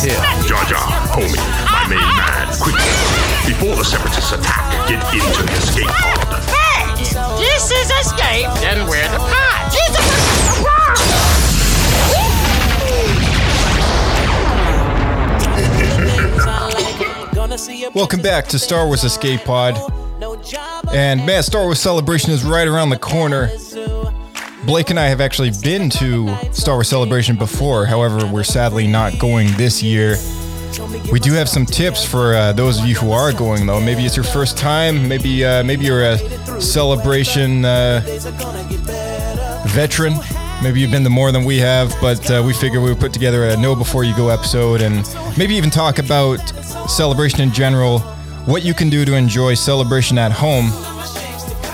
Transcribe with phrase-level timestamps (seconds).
[0.00, 0.48] Here, here.
[0.48, 0.80] Jar Jar,
[1.12, 1.36] homie,
[1.70, 2.80] my main man, quickly.
[3.44, 6.40] Before the Separatists attack, get into the escape pod.
[6.48, 6.88] Hey!
[7.38, 9.72] This is escape, then we're the ah, pod.
[9.76, 10.00] Jesus!
[17.94, 19.76] Welcome back to Star Wars Escape Pod.
[20.94, 23.50] And man, Star Wars Celebration is right around the corner.
[24.66, 27.86] Blake and I have actually been to Star Wars Celebration before.
[27.86, 30.16] However, we're sadly not going this year.
[31.10, 33.80] We do have some tips for uh, those of you who are going, though.
[33.80, 35.08] Maybe it's your first time.
[35.08, 36.18] Maybe uh, maybe you're a
[36.60, 38.02] celebration uh,
[39.68, 40.14] veteran.
[40.62, 43.14] Maybe you've been to more than we have, but uh, we figured we would put
[43.14, 46.36] together a know before you go episode and maybe even talk about
[46.88, 48.00] celebration in general,
[48.44, 50.66] what you can do to enjoy celebration at home,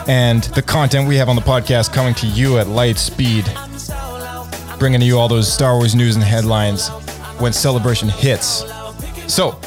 [0.08, 3.44] and the content we have on the podcast coming to you at light speed,
[4.78, 6.88] bringing you all those Star Wars news and headlines
[7.38, 8.64] when celebration hits.
[9.26, 9.60] So,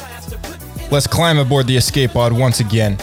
[0.92, 2.98] let's climb aboard the escape pod once again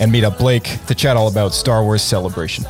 [0.00, 2.64] and meet up Blake to chat all about Star Wars celebration.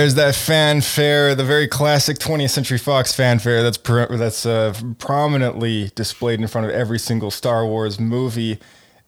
[0.00, 6.40] There's that fanfare, the very classic 20th Century Fox fanfare that's that's uh, prominently displayed
[6.40, 8.58] in front of every single Star Wars movie.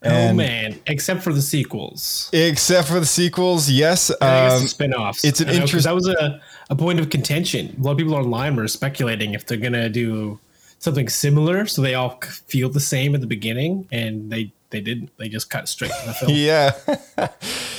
[0.04, 2.28] oh man, except for the sequels.
[2.32, 4.10] Except for the sequels, yes.
[4.20, 5.24] And Um, the spin-offs.
[5.24, 7.74] it's an I know, 'cause interest- That was a, a point of contention.
[7.78, 10.40] A lot of people online were speculating if they're gonna do
[10.78, 15.10] something similar, so they all feel the same at the beginning, and they they didn't.
[15.18, 16.32] They just cut straight to the film.
[16.34, 16.72] yeah.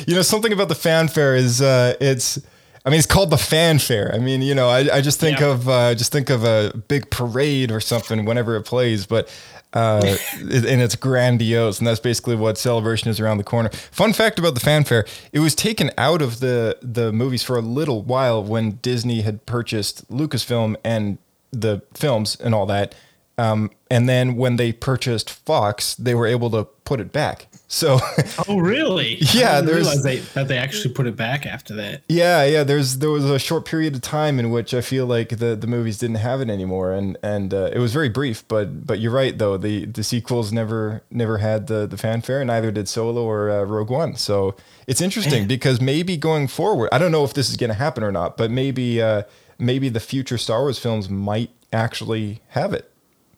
[0.08, 2.40] you know, something about the fanfare is uh, it's.
[2.86, 4.12] I mean, it's called the fanfare.
[4.14, 5.52] I mean, you know, I, I just think Yeah.
[5.52, 9.30] of uh, just think of a big parade or something whenever it plays, but
[9.74, 10.02] uh,
[10.40, 13.70] and it's grandiose, and that's basically what celebration is around the corner.
[13.70, 17.62] Fun fact about the fanfare: it was taken out of the the movies for a
[17.62, 21.18] little while when Disney had purchased Lucasfilm and
[21.52, 22.94] the films and all that.
[23.38, 27.48] Um, and then when they purchased Fox, they were able to put it back.
[27.74, 28.00] So
[28.48, 29.16] Oh really?
[29.34, 32.04] Yeah, there's- they, that they actually put it back after that.
[32.08, 32.64] Yeah, yeah.
[32.64, 35.66] There's there was a short period of time in which I feel like the, the
[35.66, 38.48] movies didn't have it anymore, and and uh, it was very brief.
[38.48, 42.48] But but you're right though the the sequels never never had the the fanfare, and
[42.48, 44.16] neither did Solo or uh, Rogue One.
[44.18, 44.56] So
[44.86, 48.04] it's interesting because maybe going forward, I don't know if this is going to happen
[48.04, 49.24] or not, but maybe uh,
[49.58, 52.92] maybe the future Star Wars films might actually have it.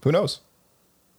[0.04, 0.42] Who knows?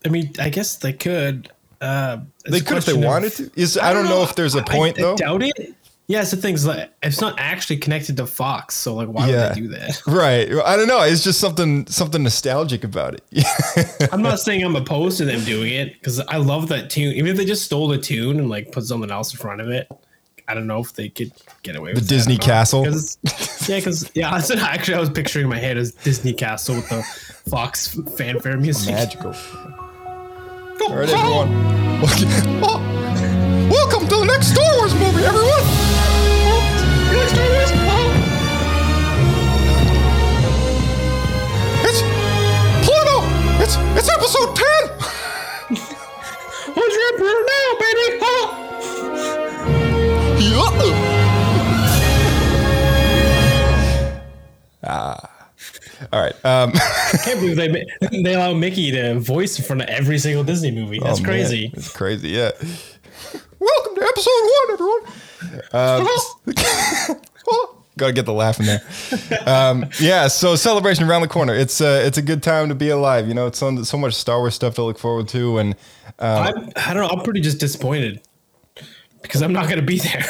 [0.04, 1.50] I mean, I guess they could.
[1.80, 3.50] Uh, They could if they question of- wanted to.
[3.56, 5.16] Is I don't know if there's a I- point I, though.
[5.16, 5.74] doubt it.
[6.08, 9.48] Yeah, it's the things like it's not actually connected to Fox, so like, why Yeah.
[9.48, 10.00] would they do that?
[10.06, 10.48] Right.
[10.64, 11.02] I don't know.
[11.02, 14.08] It's just something something nostalgic about it.
[14.12, 17.12] I'm not saying I'm opposed to them doing it because I love that tune.
[17.14, 19.68] Even if they just stole the tune and like put something else in front of
[19.68, 19.90] it,
[20.46, 21.32] I don't know if they could
[21.64, 22.38] get away with that Disney.
[22.38, 22.84] Castle?
[22.84, 23.18] 'Cause-
[23.68, 26.88] yeah, because yeah, what actually I was picturing in my head as Disney Castle with
[26.88, 27.02] the
[27.50, 28.94] Fox fanfare music.
[28.94, 29.34] Magical.
[30.80, 31.48] All right, everyone.
[32.62, 32.78] Oh,
[33.70, 35.64] welcome to the next Star Wars movie, everyone.
[37.16, 37.70] Like Star Wars?
[41.88, 42.00] It's
[42.84, 43.16] Pluto.
[43.62, 44.82] It's it's episode ten.
[46.74, 47.12] Who's your
[47.46, 48.06] now, baby?
[50.68, 51.15] Ah.
[56.46, 57.68] Um, I can't believe they
[58.22, 61.00] they allow Mickey to voice in front of every single Disney movie.
[61.00, 61.72] That's oh, man, crazy.
[61.74, 62.28] It's crazy.
[62.28, 62.52] Yeah.
[63.58, 65.02] Welcome to episode one, everyone.
[65.72, 66.06] Um,
[67.98, 68.82] Got to get the laugh in there.
[69.46, 71.54] Um, yeah, so celebration around the corner.
[71.54, 73.26] It's uh, it's a good time to be alive.
[73.26, 75.74] You know, it's so, so much Star Wars stuff to look forward to, and
[76.20, 77.08] um, I'm, I don't know.
[77.08, 78.20] I'm pretty just disappointed
[79.26, 80.24] because I'm not going to be there.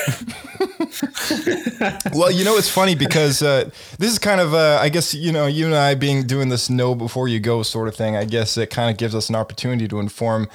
[2.14, 5.32] well, you know, it's funny because uh, this is kind of, uh, I guess, you
[5.32, 8.16] know, you and I being doing this know before you go sort of thing.
[8.16, 10.48] I guess it kind of gives us an opportunity to inform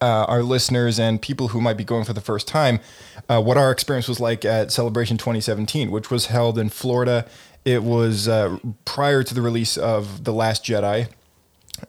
[0.00, 2.80] uh, our listeners and people who might be going for the first time
[3.28, 7.26] uh, what our experience was like at Celebration 2017, which was held in Florida.
[7.64, 11.08] It was uh, prior to the release of The Last Jedi.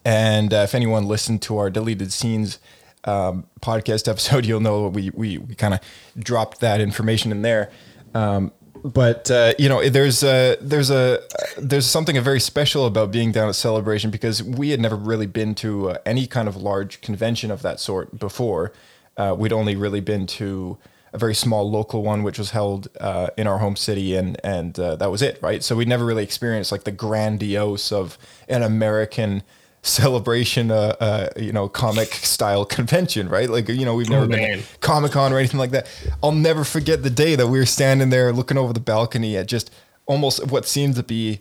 [0.03, 2.59] And uh, if anyone listened to our deleted scenes
[3.03, 5.79] um, podcast episode, you'll know we we, we kind of
[6.17, 7.71] dropped that information in there.
[8.13, 8.51] Um,
[8.83, 11.21] but uh, you know, there's a there's a
[11.57, 15.55] there's something very special about being down at Celebration because we had never really been
[15.55, 18.71] to uh, any kind of large convention of that sort before.
[19.17, 20.77] Uh, we'd only really been to
[21.11, 24.79] a very small local one, which was held uh, in our home city, and and
[24.79, 25.63] uh, that was it, right?
[25.63, 28.17] So we'd never really experienced like the grandiose of
[28.47, 29.43] an American
[29.81, 33.49] celebration, uh, uh, you know, comic style convention, right?
[33.49, 35.87] Like, you know, we've never Oh, been Comic Con or anything like that.
[36.21, 39.47] I'll never forget the day that we were standing there looking over the balcony at
[39.47, 39.71] just
[40.05, 41.39] almost what seemed to be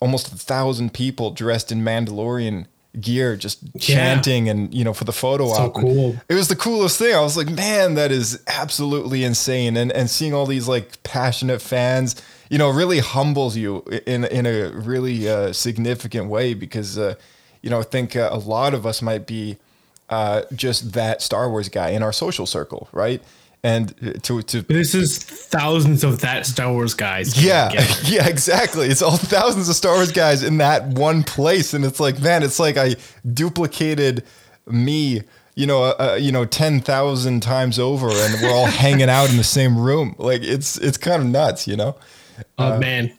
[0.00, 2.66] almost a thousand people dressed in Mandalorian
[3.00, 5.74] gear, just chanting and, you know, for the photo So op.
[5.74, 6.16] cool.
[6.28, 7.14] It was the coolest thing.
[7.14, 9.76] I was like, man, that is absolutely insane.
[9.76, 12.16] And and seeing all these like passionate fans,
[12.50, 17.14] you know, really humbles you in in a really uh, significant way because uh,
[17.66, 19.56] you know I think uh, a lot of us might be
[20.08, 23.20] uh, just that Star Wars guy in our social circle, right?
[23.64, 27.42] And uh, to to This is thousands of that Star Wars guys.
[27.42, 27.72] yeah,
[28.04, 28.86] yeah, exactly.
[28.86, 32.44] It's all thousands of Star Wars guys in that one place, and it's like, man,
[32.44, 32.94] it's like I
[33.34, 34.22] duplicated
[34.68, 35.22] me,
[35.56, 39.28] you know, uh, uh, you know, ten thousand times over, and we're all hanging out
[39.28, 40.14] in the same room.
[40.18, 41.96] Like it's it's kind of nuts, you know.
[42.58, 43.12] Oh man.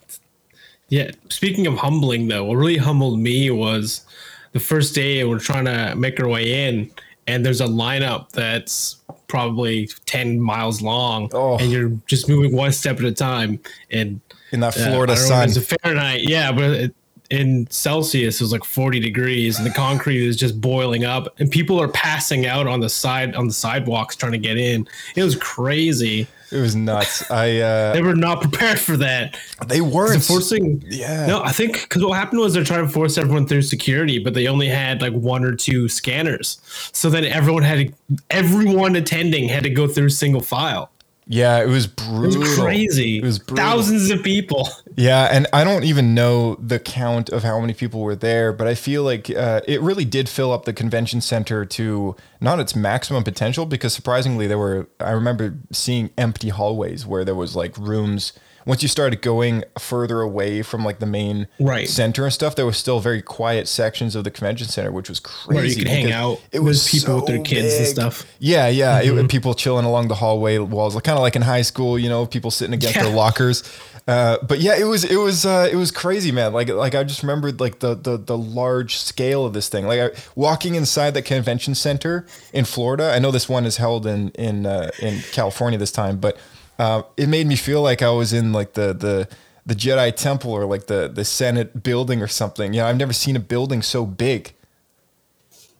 [0.89, 1.11] Yeah.
[1.27, 4.05] Speaking of humbling though, what really humbled me was
[4.53, 6.89] the first day we're trying to make our way in
[7.27, 8.97] and there's a lineup that's
[9.27, 11.57] probably 10 miles long Oh.
[11.57, 13.59] and you're just moving one step at a time
[13.91, 14.21] and
[14.51, 15.47] In that uh, Florida I sun.
[15.49, 16.95] it's a Fahrenheit, yeah, but it,
[17.29, 21.51] in Celsius it was like 40 degrees and the concrete is just boiling up and
[21.51, 24.88] people are passing out on the side on the sidewalks trying to get in.
[25.17, 26.25] It was crazy.
[26.51, 27.29] It was nuts.
[27.29, 29.38] I uh, They were not prepared for that.
[29.67, 30.23] they weren't.
[30.23, 30.83] Forcing.
[30.88, 31.25] Yeah.
[31.25, 34.33] No, I think because what happened was they're trying to force everyone through security, but
[34.33, 36.61] they only had like one or two scanners.
[36.94, 37.94] So then everyone had to,
[38.29, 40.89] everyone attending had to go through single file.
[41.27, 42.39] Yeah, it was It brutal.
[42.41, 43.18] was crazy.
[43.19, 43.63] It was brutal.
[43.65, 44.68] thousands of people.
[44.95, 48.65] Yeah, and I don't even know the count of how many people were there, but
[48.65, 52.75] I feel like uh, it really did fill up the convention center to not its
[52.75, 57.77] maximum potential because surprisingly there were I remember seeing empty hallways where there was like
[57.77, 58.33] rooms
[58.68, 61.90] once you started going further away from like the main Right.
[61.90, 65.19] center and stuff there was still very quiet sections of the convention center which was
[65.19, 68.25] crazy Where you could hang out it with was people with their kids and stuff.
[68.40, 69.02] Yeah, yeah.
[69.02, 69.19] Mm-hmm.
[69.19, 72.25] It, people chilling along the hallway walls, kind of like in high school, you know,
[72.25, 73.04] people sitting against Yeah.
[73.04, 73.64] their lockers.
[74.08, 76.54] Uh, but yeah, it was it was uh, it was crazy, man.
[76.54, 79.86] Like like I just remembered like the the the large scale of this thing.
[79.86, 83.12] Like I, walking inside the convention center in Florida.
[83.14, 86.38] I know this one is held in in uh, in California this time, but
[86.79, 89.27] uh, it made me feel like I was in like the the
[89.65, 92.74] the Jedi Temple or like the the Senate building or something.
[92.74, 94.53] You know, I've never seen a building so big.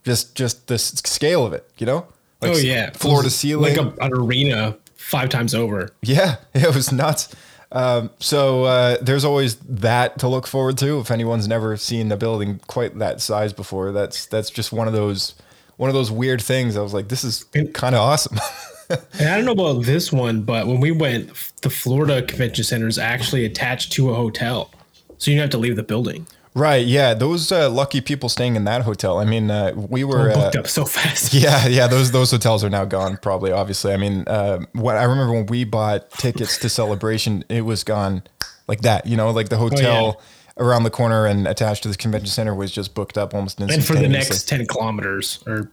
[0.04, 2.08] Just just the scale of it, you know.
[2.42, 3.76] Like oh yeah, floor to ceiling.
[3.76, 5.90] like a, an arena five times over.
[6.02, 7.34] Yeah, it was nuts.
[7.72, 11.00] Um, so uh, there's always that to look forward to.
[11.00, 14.94] If anyone's never seen a building quite that size before, that's that's just one of
[14.94, 15.36] those
[15.78, 16.78] one of those weird things.
[16.78, 17.44] I was like, this is
[17.74, 18.40] kind of awesome.
[18.90, 21.30] And I don't know about this one, but when we went,
[21.62, 24.72] the Florida Convention Center is actually attached to a hotel,
[25.18, 26.26] so you don't have to leave the building.
[26.54, 26.86] right?
[26.86, 29.20] Yeah, those uh, lucky people staying in that hotel.
[29.20, 31.34] I mean, uh, we were We're uh, booked up so fast.
[31.34, 33.18] Yeah, yeah, those those hotels are now gone.
[33.22, 33.94] Probably, obviously.
[33.94, 38.24] I mean, uh, what I remember when we bought tickets to Celebration, it was gone
[38.68, 39.06] like that.
[39.06, 40.22] You know, like the hotel
[40.60, 43.86] around the corner and attached to the convention center was just booked up almost and
[43.86, 45.72] for the next 10 kilometers or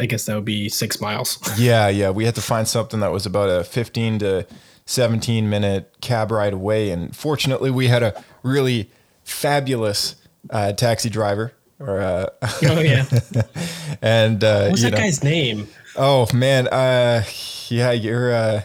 [0.00, 3.12] i guess that would be six miles Yeah, yeah, we had to find something that
[3.12, 4.46] was about a 15 to
[4.84, 8.90] 17 minute cab ride away, and fortunately, we had a really
[9.24, 10.16] fabulous
[10.50, 11.52] uh, taxi driver.
[11.78, 12.26] Or uh,
[12.62, 13.04] oh yeah
[14.00, 17.24] and uh, what's that know, guy's name Oh man, uh,
[17.68, 18.32] yeah, you're.
[18.32, 18.62] Uh,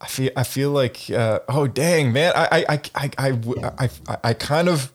[0.00, 0.30] I feel.
[0.36, 1.10] I feel like.
[1.10, 2.32] Uh, oh dang, man.
[2.34, 2.64] I.
[2.68, 2.80] I.
[2.94, 3.10] I.
[3.18, 3.38] I.
[3.78, 3.90] I.
[4.08, 4.92] I, I kind of.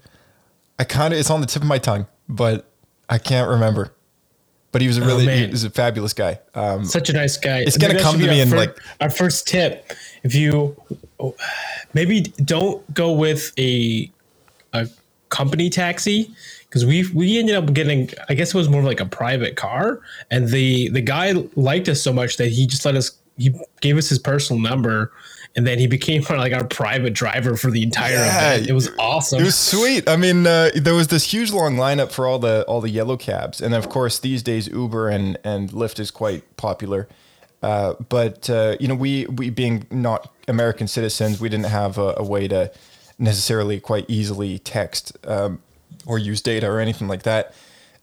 [0.80, 1.20] I kind of.
[1.20, 2.70] It's on the tip of my tongue, but
[3.10, 3.94] I can't remember.
[4.74, 5.26] But he was a really.
[5.26, 5.46] man.
[5.46, 6.40] he was a fabulous guy.
[6.56, 9.48] Um, such a nice guy It's gonna come to me in, fir- like- our first
[9.48, 10.76] tip if you
[11.20, 11.36] oh,
[11.94, 14.12] maybe don't go with a
[14.74, 14.90] a
[15.30, 16.32] company taxi
[16.68, 20.02] because we we ended up getting i guess it was more like a private car
[20.32, 23.52] and the the guy liked us so much that he just let us he
[23.82, 25.12] gave us his personal number
[25.56, 28.90] and then he became like our private driver for the entire Yeah, event it was
[28.98, 30.08] awesome It was sweet.
[30.10, 33.18] I mean, uh, there was this huge long lineup for all the all the yellow
[33.18, 37.08] cabs, and of course, these days Uber and and Lyft is quite popular.
[37.62, 42.14] Uh, but uh, you know, we we being not American citizens, we didn't have a,
[42.18, 42.72] a way to
[43.20, 45.62] necessarily quite easily text um,
[46.06, 47.54] or use data or anything like that.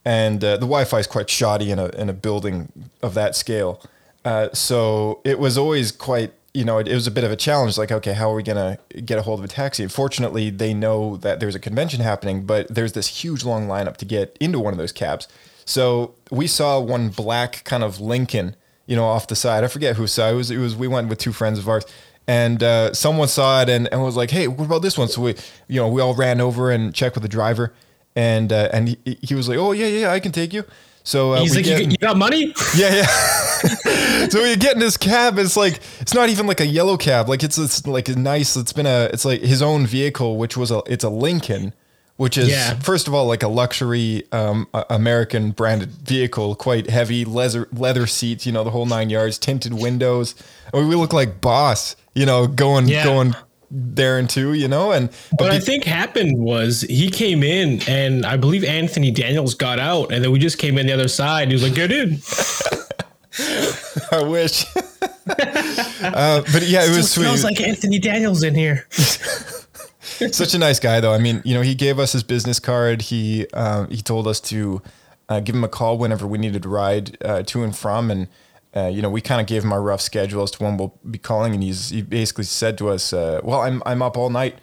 [0.05, 3.83] and uh, the Wi-Fi is quite shoddy in a in a building of that scale.
[4.25, 7.37] Uh, so it was always quite you know it, it was a bit of a
[7.37, 7.79] challenge.
[7.79, 9.87] Like, okay, how are we gonna get a hold of a taxi?
[9.89, 14.05] Fortunately, they know that there's a convention happening, but there's this huge long lineup to
[14.05, 15.29] get into one of those cabs.
[15.65, 19.63] So we saw one black kind of Lincoln, you know, off the side.
[19.63, 20.35] I forget who saw it.
[20.35, 21.85] Was it was we went with two friends of ours,
[22.27, 25.23] and uh, someone saw it and, and was like, "Hey, what about this one?" So
[25.23, 25.35] we,
[25.69, 27.73] you know, we all ran over and checked with the driver,
[28.17, 30.65] and uh, and he, he was like, "Oh yeah, yeah, I can take you."
[31.11, 32.55] So uh, He's like, get you, you got money?
[32.77, 34.29] yeah, yeah.
[34.29, 35.39] so we get in this cab.
[35.39, 37.29] It's like it's not even like a yellow cab.
[37.29, 38.57] Like it's, it's like a nice.
[38.57, 39.11] It's been a.
[39.13, 40.83] It's like his own vehicle, which was a.
[40.87, 41.75] It's a Lincoln,
[42.17, 42.75] which is Yeah.
[42.79, 48.47] first of all like a luxury um, American branded vehicle, quite heavy leather leather seats.
[48.47, 50.37] You know the whole nine yards, tinted windows.
[50.73, 51.97] I mean, we look like boss.
[52.15, 53.03] You know, going Yeah.
[53.03, 53.35] going
[53.71, 54.53] there and two.
[54.55, 58.65] You know, and but What I think happened was he came in, and I believe
[58.65, 61.49] Anthony Daniels got out, and then we just came in the other side.
[61.49, 62.19] He was like, "Get in."
[64.13, 64.65] I wish.
[64.77, 67.25] uh, but yeah, it Still was sweet.
[67.25, 68.87] It smells like Anthony Daniels in here.
[68.91, 71.15] Such a nice guy, though.
[71.15, 73.03] I mean, you know, he gave us his business card.
[73.03, 74.83] He um, he told us to
[75.29, 78.29] uh, give him a call whenever we needed to ride uh, to and from, and
[78.77, 80.95] uh, you know, we kind of gave him our rough schedule as to when we'll
[81.11, 81.55] be calling.
[81.55, 84.59] And he's he basically said to us, uh, "Well, I'm I'm up all night.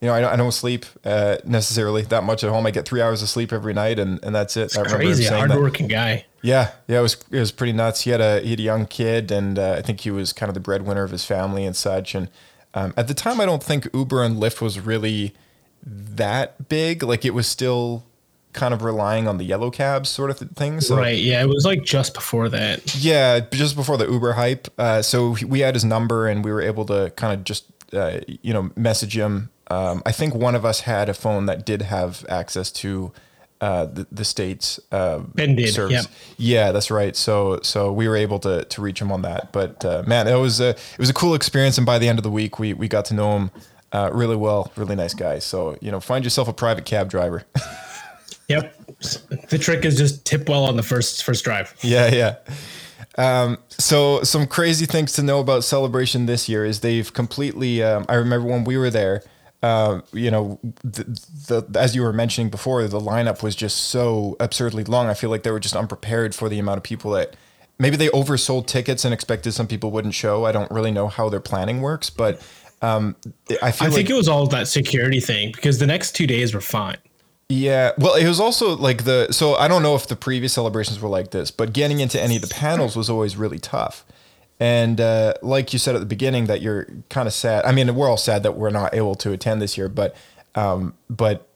[0.00, 2.64] You know, I don't, I don't sleep uh, necessarily that much at home.
[2.64, 5.24] I get three hours of sleep every night, and, and that's it." I him Crazy,
[5.24, 5.50] saying that.
[5.50, 6.24] hardworking guy.
[6.42, 8.00] Yeah, yeah, it was it was pretty nuts.
[8.02, 10.48] He had a he had a young kid, and uh, I think he was kind
[10.48, 12.14] of the breadwinner of his family and such.
[12.14, 12.30] And
[12.72, 15.34] um, at the time, I don't think Uber and Lyft was really
[15.84, 17.02] that big.
[17.02, 18.04] Like it was still
[18.52, 20.80] kind of relying on the yellow cabs sort of th- thing.
[20.80, 21.18] So Right.
[21.18, 21.42] Yeah.
[21.42, 22.94] It was like just before that.
[22.96, 24.68] yeah, just before the Uber hype.
[24.78, 28.20] Uh, so we had his number, and we were able to kind of just uh,
[28.26, 29.50] you know message him.
[29.68, 33.12] Um, I think one of us had a phone that did have access to
[33.60, 35.92] uh, the the state's uh, Ben did, service.
[35.92, 36.06] yep.
[36.38, 37.14] Yeah, that's right.
[37.14, 39.52] So so we were able to to reach him on that.
[39.52, 42.18] But uh, man, it was a it was a cool experience, and by the end
[42.18, 43.50] of the week, we we got to know him.
[43.92, 45.40] Uh, really well, really nice guy.
[45.40, 47.42] So you know, find yourself a private cab driver.
[48.50, 48.74] Yep.
[49.48, 51.74] The trick is just tip well on the first first drive.
[51.82, 52.36] Yeah, yeah.
[53.16, 57.82] Um, so some crazy things to know about celebration this year is they've completely.
[57.82, 59.22] Um, I remember when we were there.
[59.62, 61.04] Uh, you know, the,
[61.48, 65.06] the as you were mentioning before, the lineup was just so absurdly long.
[65.06, 67.36] I feel like they were just unprepared for the amount of people that
[67.78, 70.44] maybe they oversold tickets and expected some people wouldn't show.
[70.44, 72.40] I don't really know how their planning works, but
[72.82, 73.16] um,
[73.62, 76.26] I feel I like think it was all that security thing because the next two
[76.26, 76.96] days were fine.
[77.50, 81.00] Yeah, well, it was also like the so I don't know if the previous celebrations
[81.00, 84.04] were like this, but getting into any of the panels was always really tough.
[84.60, 87.64] And uh, like you said at the beginning, that you're kind of sad.
[87.64, 90.14] I mean, we're all sad that we're not able to attend this year, but
[90.54, 91.48] um, but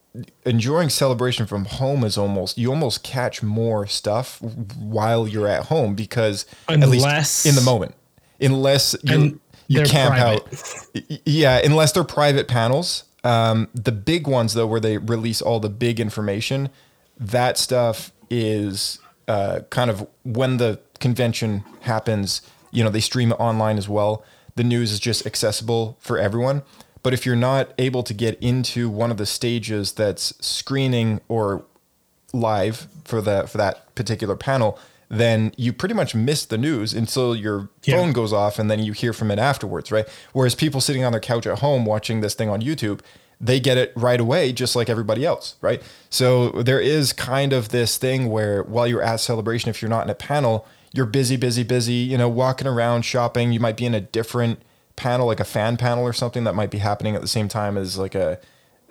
[0.44, 5.94] enjoying celebration from home is almost you almost catch more stuff while you're at home
[5.94, 7.94] because at least in the moment,
[8.40, 10.42] unless you you camp private.
[10.42, 11.20] out.
[11.24, 13.04] Yeah, unless they're private panels.
[13.24, 16.68] Um, the big ones though, where they release all the big information,
[17.18, 22.42] that stuff is uh, kind of when the convention happens.
[22.70, 24.24] You know, they stream it online as well.
[24.56, 26.62] The news is just accessible for everyone.
[27.02, 31.64] But if you're not able to get into one of the stages that's screening or
[32.32, 34.78] live for the for that particular panel,
[35.18, 37.96] then you pretty much miss the news until your Yeah.
[37.96, 40.06] phone goes off and then you hear from it afterwards, right?
[40.32, 43.00] Whereas people sitting on their couch at home watching this thing on YouTube,
[43.40, 45.82] they get it right away just like everybody else, right?
[46.08, 50.04] So there is kind of this thing where while you're at celebration if you're not
[50.04, 53.84] in a panel, you're busy busy busy, you know, walking around shopping, you might be
[53.86, 54.60] in a different
[54.96, 57.76] panel like a fan panel or something that might be happening at the same time
[57.76, 58.38] as like a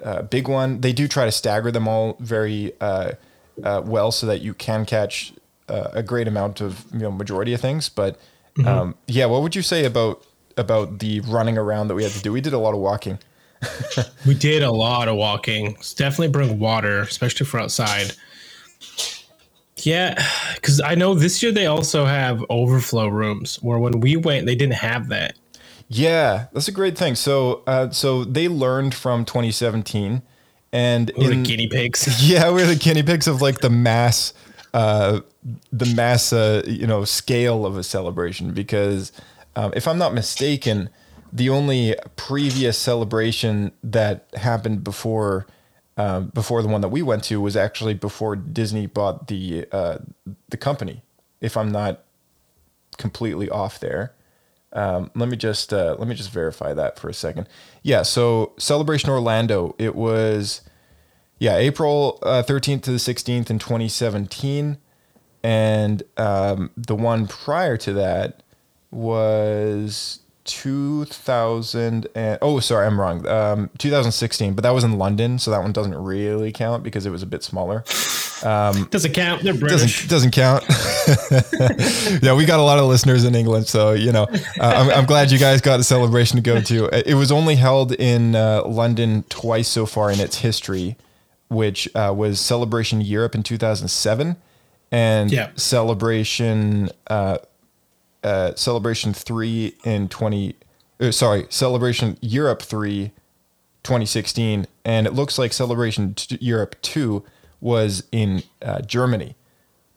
[0.03, 0.81] uh, big one.
[0.81, 3.11] They do try to stagger them all very uh,
[3.63, 5.31] uh, well so that you can catch
[5.69, 7.89] uh, a great amount of you know majority of things.
[7.89, 8.19] But
[8.65, 10.23] um, yeah, what would you say about
[10.57, 12.31] about the running around that we had to do?
[12.31, 13.19] We did a lot of walking.
[14.25, 15.77] We did a lot of walking.
[15.81, 18.11] So definitely bring water, especially for outside.
[19.77, 20.23] Yeah,
[20.55, 24.55] because I know this year they also have overflow rooms where when we went, they
[24.55, 25.35] didn't have that.
[25.89, 27.15] Yeah, that's a great thing.
[27.15, 30.21] So uh, so they learned from 2017,
[30.71, 32.07] and We were in- the guinea pigs.
[32.29, 34.33] Yeah, we're the guinea pigs of like the mass,
[34.73, 35.21] uh,
[35.71, 38.53] the mass, uh, you know, scale of a celebration.
[38.53, 39.11] Because
[39.55, 40.89] um, if I'm not mistaken,
[41.31, 45.47] the only previous celebration that happened before,
[45.97, 49.97] um, before the one that we went to was actually before Disney bought the uh,
[50.49, 51.03] the company.
[51.41, 52.03] If I'm not
[52.97, 54.13] completely off there.
[54.71, 57.47] Um, let me just uh, let me just verify that for a second.
[57.83, 60.61] Yeah, so Celebration Orlando, it was
[61.43, 64.77] Yeah, April uh, 13th to the 16th in 2017.
[65.43, 68.43] And um, the one prior to that
[68.91, 75.49] was 2000 and oh sorry i'm wrong um 2016 but that was in london so
[75.49, 77.83] that one doesn't really count because it was a bit smaller
[78.91, 79.41] Doesn't count.
[79.41, 80.07] They're British.
[80.09, 80.65] doesn't doesn't count
[82.21, 84.23] yeah we got a lot of listeners in england so you know
[84.59, 87.55] uh, I'm, I'm glad you guys got a celebration to go to it was only
[87.55, 90.97] held in uh, london twice so far in its history
[91.53, 94.35] which uh, was celebration europe in 2007
[94.91, 95.49] and Yeah.
[95.55, 97.37] celebration uh,
[98.23, 100.55] uh, celebration 3 in 20
[100.99, 103.11] uh, sorry celebration europe 3
[103.83, 107.23] 2016 and it looks like celebration t- europe 2
[107.61, 109.35] was in uh, germany.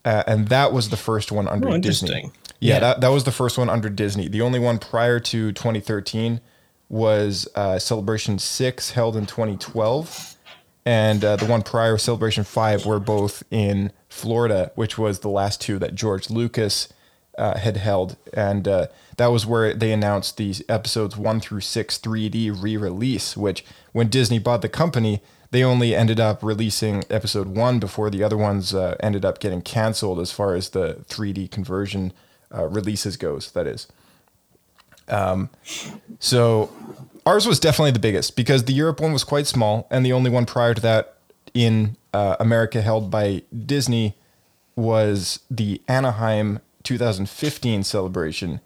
[0.05, 2.31] Uh, and that was the first one under Oh, disney.
[2.61, 2.79] yeah, Yeah.
[2.81, 4.29] That, that was the first one under disney.
[4.29, 6.41] The only one prior to 2013
[6.89, 10.36] was uh, celebration 6 held in 2012
[10.87, 15.61] and uh, the one prior celebration 5 were both in florida which was the last
[15.61, 16.89] two that george lucas
[17.39, 21.99] uh, had held, and uh, that was where they announced the episodes one through six
[21.99, 23.37] 3D re-release.
[23.37, 28.23] Which, when Disney bought the company, they only ended up releasing episode one before the
[28.23, 32.13] other ones uh, ended up getting canceled as far as the 3D conversion
[32.55, 33.51] uh, releases goes.
[33.53, 33.87] That is.
[35.09, 35.51] Um,
[36.19, 36.73] so
[37.27, 40.31] ours was definitely the biggest because the Europe one was quite small, and the only
[40.31, 41.19] one prior to that
[41.53, 44.17] in uh, America held by Disney
[44.77, 48.61] was the Anaheim 2015 celebration.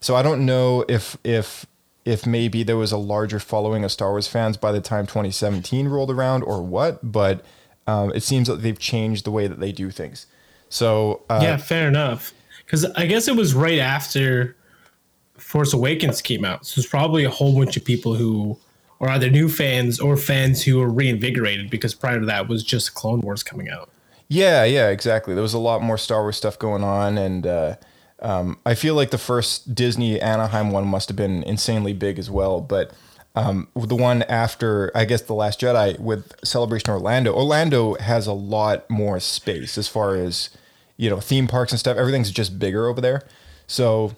[0.00, 1.66] So I don't know if if
[2.04, 5.88] if maybe there was a larger following of Star Wars fans by the time 2017
[5.88, 7.44] rolled around or what, but
[7.88, 10.26] um, it seems that they've changed the way that they do things.
[10.68, 12.32] So uh, yeah, fair enough.
[12.64, 14.56] Because I guess it was right after
[15.56, 16.66] Force Awakens came out.
[16.66, 18.58] So it's probably a whole bunch of people who
[19.00, 22.94] are either new fans or fans who were reinvigorated because prior to that was just
[22.94, 23.88] Clone Wars coming out.
[24.28, 25.32] Yeah, yeah, exactly.
[25.32, 27.76] There was a lot more Star Wars stuff going on, and uh,
[28.20, 32.30] um, I feel like the first Disney Anaheim one must have been insanely big as
[32.30, 32.60] well.
[32.60, 32.92] But
[33.34, 38.34] um, the one after, I guess, the Last Jedi with Celebration Orlando, Orlando has a
[38.34, 40.50] lot more space as far as
[40.98, 41.96] you know theme parks and stuff.
[41.96, 43.22] Everything's just bigger over there,
[43.66, 44.12] so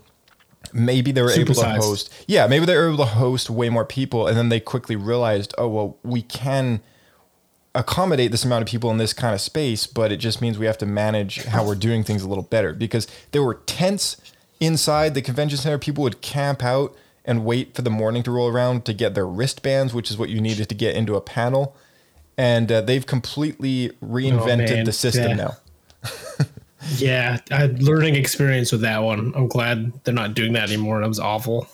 [0.73, 2.13] maybe they were able to host.
[2.27, 5.55] Yeah, maybe they were able to host way more people, and then they quickly realized,
[5.59, 6.81] oh well, we can
[7.75, 10.67] accommodate this amount of people in this kind of space, but it just means we
[10.67, 14.17] have to manage how we're doing things a little better because there were tents
[14.59, 15.79] inside the convention center.
[15.79, 19.27] People would camp out and wait for the morning to roll around to get their
[19.27, 21.77] wristbands, which is what you needed to get into a panel.
[22.37, 24.85] And uh, they've completely reinvented man.
[24.85, 25.35] the system Yeah.
[25.35, 25.57] now.
[26.97, 29.33] Yeah, I had learning experience with that one.
[29.35, 31.01] I'm glad they're not doing that anymore.
[31.01, 31.69] That was awful.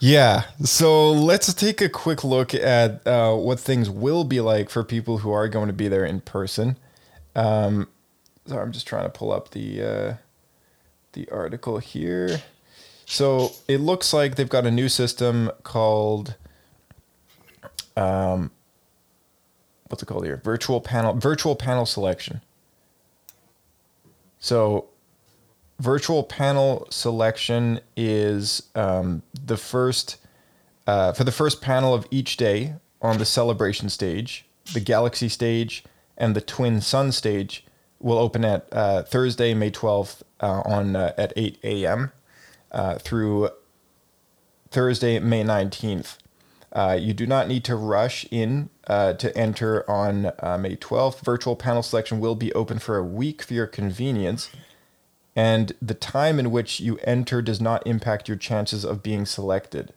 [0.00, 0.44] Yeah.
[0.64, 5.18] So let's take a quick look at uh, what things will be like for people
[5.18, 6.78] who are going to be there in person.
[7.36, 7.88] Um,
[8.46, 10.14] sorry, I'm just trying to pull up the uh,
[11.12, 12.42] the article here.
[13.06, 16.36] So it looks like they've got a new system called,
[17.96, 18.52] um,
[19.88, 20.40] what's it called here?
[20.44, 22.40] Virtual panel, virtual panel selection.
[24.40, 24.88] So
[25.80, 30.18] virtual panel selection is um, the first
[30.86, 35.82] uh, for the first panel of each day on the celebration stage the galaxy stage
[36.18, 37.64] and the twin sun stage
[37.98, 42.12] will open at uh, thursday may 12th uh, on uh, at 8 a.m
[42.72, 43.48] uh, through
[44.70, 46.18] thursday may 19th
[46.72, 51.24] uh, you do not need to rush in uh, to enter on uh, May 12th.
[51.24, 54.50] Virtual panel selection will be open for a week for your convenience
[55.36, 59.92] and the time in which you enter does not impact your chances of being selected.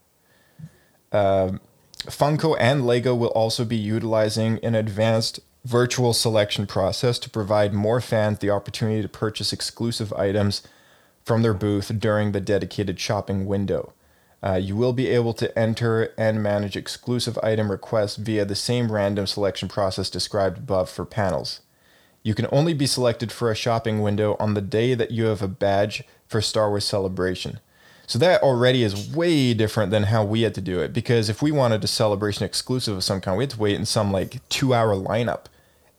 [1.11, 1.59] Um,
[2.05, 8.01] Funko and Lego will also be utilizing an advanced virtual selection process to provide more
[8.01, 10.61] fans the opportunity to purchase exclusive items
[11.23, 13.93] from their booth during the dedicated shopping window.
[14.43, 18.91] Uh, you will be able to enter and manage exclusive item requests via the same
[18.91, 21.61] random selection process described above for panels.
[22.23, 25.41] You can only be selected for a shopping window on the day that you have
[25.41, 27.59] a badge for Star Wars Celebration.
[28.05, 31.41] So that already is way different than how we had to do it because if
[31.41, 34.41] we wanted a celebration exclusive of some kind, we had to wait in some like
[34.49, 35.45] two hour lineup.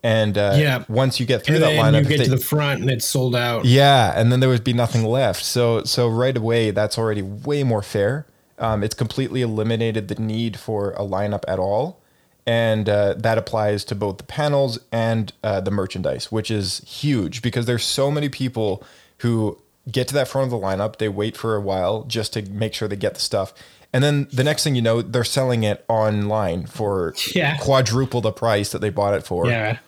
[0.03, 0.85] And uh, Yeah.
[0.87, 3.07] once you get through And that lineup, you get they- to the front and it's
[3.07, 3.65] sold out.
[3.65, 5.43] yeah, and then there would be nothing left.
[5.43, 8.27] So so right away, that's already way more fair.
[8.59, 12.01] Um, it's completely eliminated the need for a lineup at all,
[12.47, 17.43] and uh, that applies to both the panels and uh, the merchandise, which is huge
[17.43, 18.83] because there's so many people
[19.19, 19.59] who
[19.91, 20.97] get to that front of the lineup.
[20.99, 23.53] They wait for a while just to make sure they get the stuff.
[23.93, 27.57] And then the next thing you know, they're selling it online for Yeah.
[27.59, 29.47] quadruple the price that they bought it for.
[29.47, 29.79] Yeah.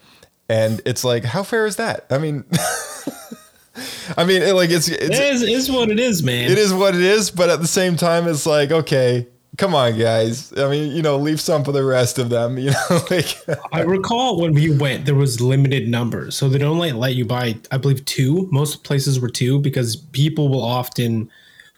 [0.48, 2.07] and it's like, how fair is that?
[2.11, 2.44] I mean,
[4.16, 6.50] I mean, it, like it's it's It is, what it is, man.
[6.50, 9.98] it is what it is, but at the same time, it's like, okay, come on,
[9.98, 10.52] guys.
[10.56, 12.58] I mean, you know, leave some for the rest of them.
[12.66, 13.36] You know, like
[13.72, 17.24] I recall when we went, there was limited numbers, so they don't like let you
[17.24, 17.56] buy.
[17.70, 18.48] I believe two.
[18.50, 21.30] Most places were two because people will often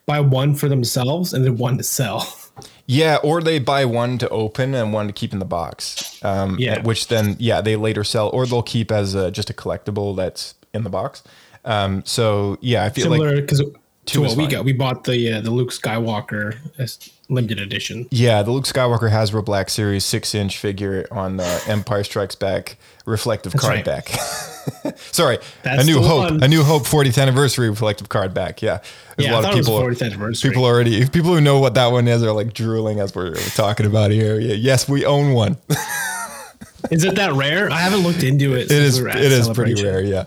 [0.07, 2.27] buy one for themselves and then one to sell.
[2.87, 6.19] yeah, or they buy one to open and one to keep in the box.
[6.25, 6.81] Um, Yeah.
[6.83, 10.55] which then yeah they later sell, or they'll keep as a, just a collectible that's
[10.73, 11.23] in the box.
[11.69, 13.63] Um, so yeah, I feel Similar because
[14.07, 18.09] to what we got, we bought the uh, the Luke Skywalker as limited edition.
[18.11, 22.79] Yeah, the Luke Skywalker Hasbro Black Series six inch figure on the Empire Strikes Back
[23.05, 23.85] reflective card right.
[23.85, 24.09] back.
[24.97, 26.43] Sorry, That's a New Hope, one.
[26.43, 28.63] a New Hope 40th anniversary reflective card back.
[28.63, 28.81] Yeah,
[29.17, 30.51] There's Yeah, I thought it was 40th anniversary.
[30.51, 33.85] People already, people who know what that one is are like drooling as we're, talking
[33.85, 34.41] about here.
[34.41, 35.59] Yeah, yes, we own one.
[36.91, 37.71] Is it that rare?
[37.71, 38.71] I haven't looked into it.
[38.71, 40.01] it is, it is pretty rare.
[40.01, 40.25] Yeah.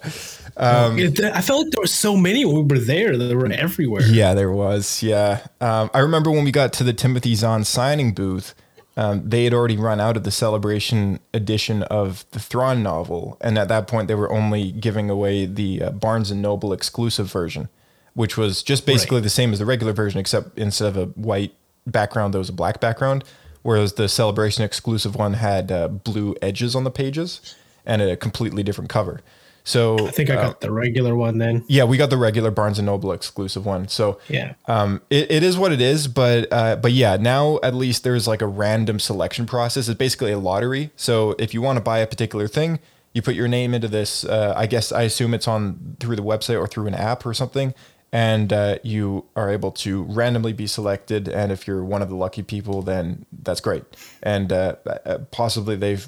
[0.62, 3.17] It- I felt like there were so many when we were there.
[3.17, 4.04] They were everywhere.
[4.04, 5.02] Yeah, there was.
[5.02, 5.39] Yeah.
[5.60, 8.54] Um, I remember when we got to the Timothy Zahn signing booth,
[8.97, 13.38] um, they had already run out of the celebration edition of the Thrawn novel.
[13.41, 17.32] And at that point, they were only giving away the uh, Barnes and Noble exclusive
[17.32, 17.69] version,
[18.13, 19.24] which was just basically Right.
[19.24, 21.54] the same as the regular version, except instead of a white
[21.88, 23.24] background, there was a black background.
[23.63, 28.62] Whereas the celebration exclusive one had uh, blue edges on the pages and a completely
[28.63, 29.21] different cover.
[29.63, 31.63] So I think I uh, got the regular one then.
[31.67, 33.88] yeah, we got the regular Barnes and Noble exclusive one.
[33.88, 34.54] So Yeah.
[34.67, 36.08] um, it, it is what it is.
[36.08, 39.88] But uh, but yeah, now at least there's like a random selection process.
[39.88, 40.91] It's basically a lottery.
[40.95, 42.80] So if you want to buy a particular thing,
[43.13, 44.24] you put your name into this.
[44.24, 47.34] Uh, I guess I assume it's on through the website or through an app or
[47.34, 47.74] something,
[48.12, 51.28] and uh, you are able to randomly be selected.
[51.28, 53.84] And if you're one of the lucky people, then that's great.
[54.24, 56.08] And uh, uh, possibly they've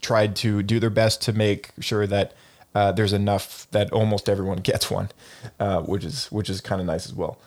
[0.00, 2.34] tried to do their best to make sure that
[2.74, 5.08] uh, there's enough that almost everyone gets one,
[5.60, 7.38] uh, which is which is kind of nice as well.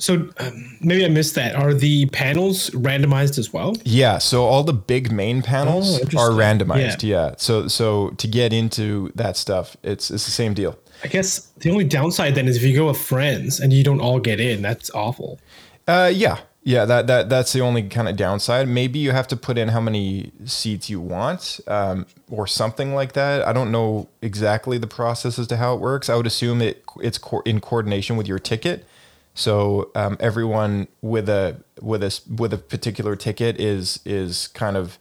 [0.00, 1.56] So um, maybe I missed that.
[1.56, 3.74] Are the panels randomized as well?
[3.84, 7.02] Yeah, so all the big main panels Oh, are randomized.
[7.02, 7.34] Yeah.
[7.36, 10.78] so so to get into that stuff, it's it's the same deal.
[11.02, 14.00] I guess the only downside then is if you go with friends and you don't
[14.00, 15.40] all get in, that's awful.
[15.88, 16.84] Uh, yeah, yeah.
[16.84, 18.68] That that that's the only kind of downside.
[18.68, 23.14] Maybe you have to put in how many seats you want, um, or something like
[23.14, 23.40] that.
[23.48, 26.10] I don't know exactly the process as to how it works.
[26.10, 28.84] I would assume it it's co- in coordination with your ticket.
[29.32, 34.98] So um, everyone with a with a with a particular ticket is is kind of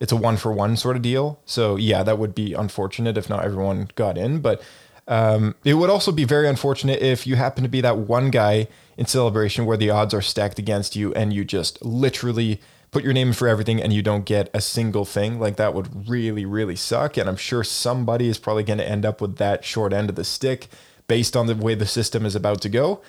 [0.00, 1.38] it's a one for one sort of deal.
[1.44, 4.62] So yeah, that would be unfortunate if not everyone got in, but
[5.06, 8.68] um, it would also be very unfortunate if you happen to be that one guy
[9.00, 12.60] in celebration where the odds are stacked against you and you just literally
[12.90, 15.40] put your name in for everything and you don't get a single thing.
[15.40, 17.16] Like that would really, really suck.
[17.16, 20.16] And I'm sure somebody is probably going to end up with that short end of
[20.16, 20.68] the stick
[21.08, 23.00] based on the way the system is about to go.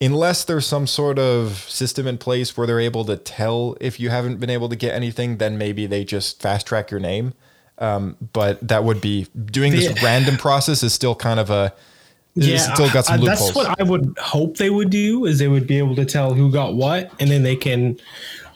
[0.00, 4.08] Unless there's some sort of system in place where they're able to tell if you
[4.08, 7.34] haven't been able to get anything, then maybe they just fast track your name.
[7.78, 11.74] Um, but that would be doing this The- random process is still kind of a
[12.36, 13.54] it's still got some I- loopholes.
[13.54, 16.32] that's what I would hope they would do is they would be able to tell
[16.34, 17.98] who got what, and then they can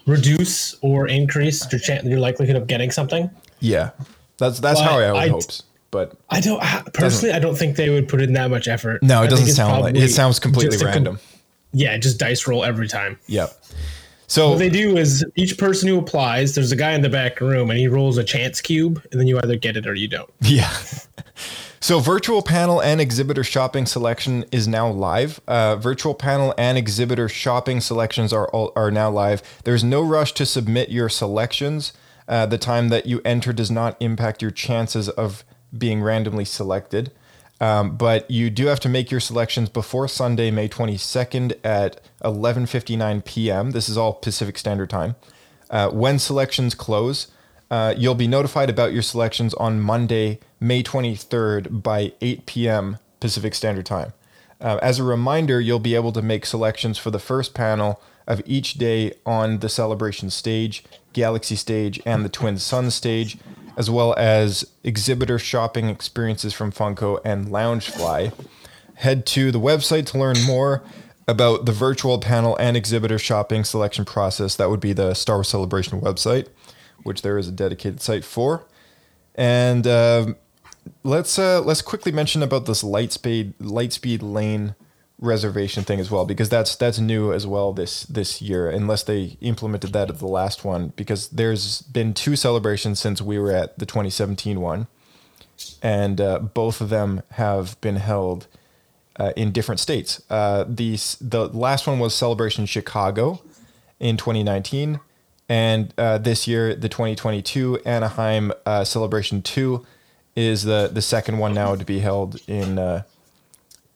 [0.07, 3.29] reduce or increase your chan your likelihood of getting something.
[3.59, 3.91] yeah,
[4.37, 5.63] that's that's But how I would I- hopes.
[5.91, 7.33] But I don't I, personally.
[7.33, 9.01] I don't think they would put in that much effort.
[9.01, 11.19] no, it I doesn't sound like it sounds completely a com- random.
[11.71, 13.17] yeah, just dice roll every time.
[13.27, 13.57] Yep.
[14.27, 17.39] So What they do is each person who applies, there's a guy in the back
[17.39, 20.07] room, and he rolls a chance cube, and then you either get it or you
[20.09, 20.29] don't.
[20.41, 20.69] Yeah.
[21.79, 25.39] So virtual panel and exhibitor shopping selection is now live.
[25.47, 29.41] Uh, virtual panel and exhibitor shopping selections are are now live.
[29.63, 31.93] There's no rush to submit your selections.
[32.27, 35.43] Uh, the time that you enter does not impact your chances of
[35.77, 37.11] being randomly selected.
[37.61, 43.23] Um, but you do have to make your selections before Sunday, May 22nd at 11:59
[43.23, 43.71] p.m.
[43.71, 45.15] This is all Pacific Standard Time.
[45.69, 47.27] Uh, when selections close,
[47.71, 52.97] uh, you'll be notified about your selections on Monday, May 23rd by 8 p.m.
[53.19, 54.13] Pacific Standard Time.
[54.61, 58.41] Uh, as a reminder, you'll be able to make selections for the first panel of
[58.45, 63.37] each day on the celebration stage, Galaxy stage, and the Twin Sun stage,
[63.77, 68.33] as well as exhibitor shopping experiences from Funko and Loungefly.
[68.95, 70.81] Head to the website to learn more
[71.27, 74.55] about the virtual panel and exhibitor shopping selection process.
[74.55, 76.47] That would be the Star Wars Celebration website,
[77.05, 78.67] which there is a dedicated site for.
[79.35, 80.35] And um
[81.03, 84.75] let's uh, let's quickly mention about this Lightspeed Lightspeed Lane
[85.17, 89.37] reservation thing as well, because that's that's new as well this this year, unless they
[89.41, 90.93] implemented that at the last one.
[90.95, 94.87] Because there's been two celebrations since we were at the 2017 one.
[95.81, 98.47] and uh, both of them have been held
[99.17, 100.21] uh, in different states.
[100.29, 103.41] Uh, the the last one was Celebration Chicago
[103.99, 104.99] in 2019,
[105.47, 109.85] and uh, this year the 2022 Anaheim uh, Celebration Two
[110.35, 113.03] is the the second one now to be held in uh,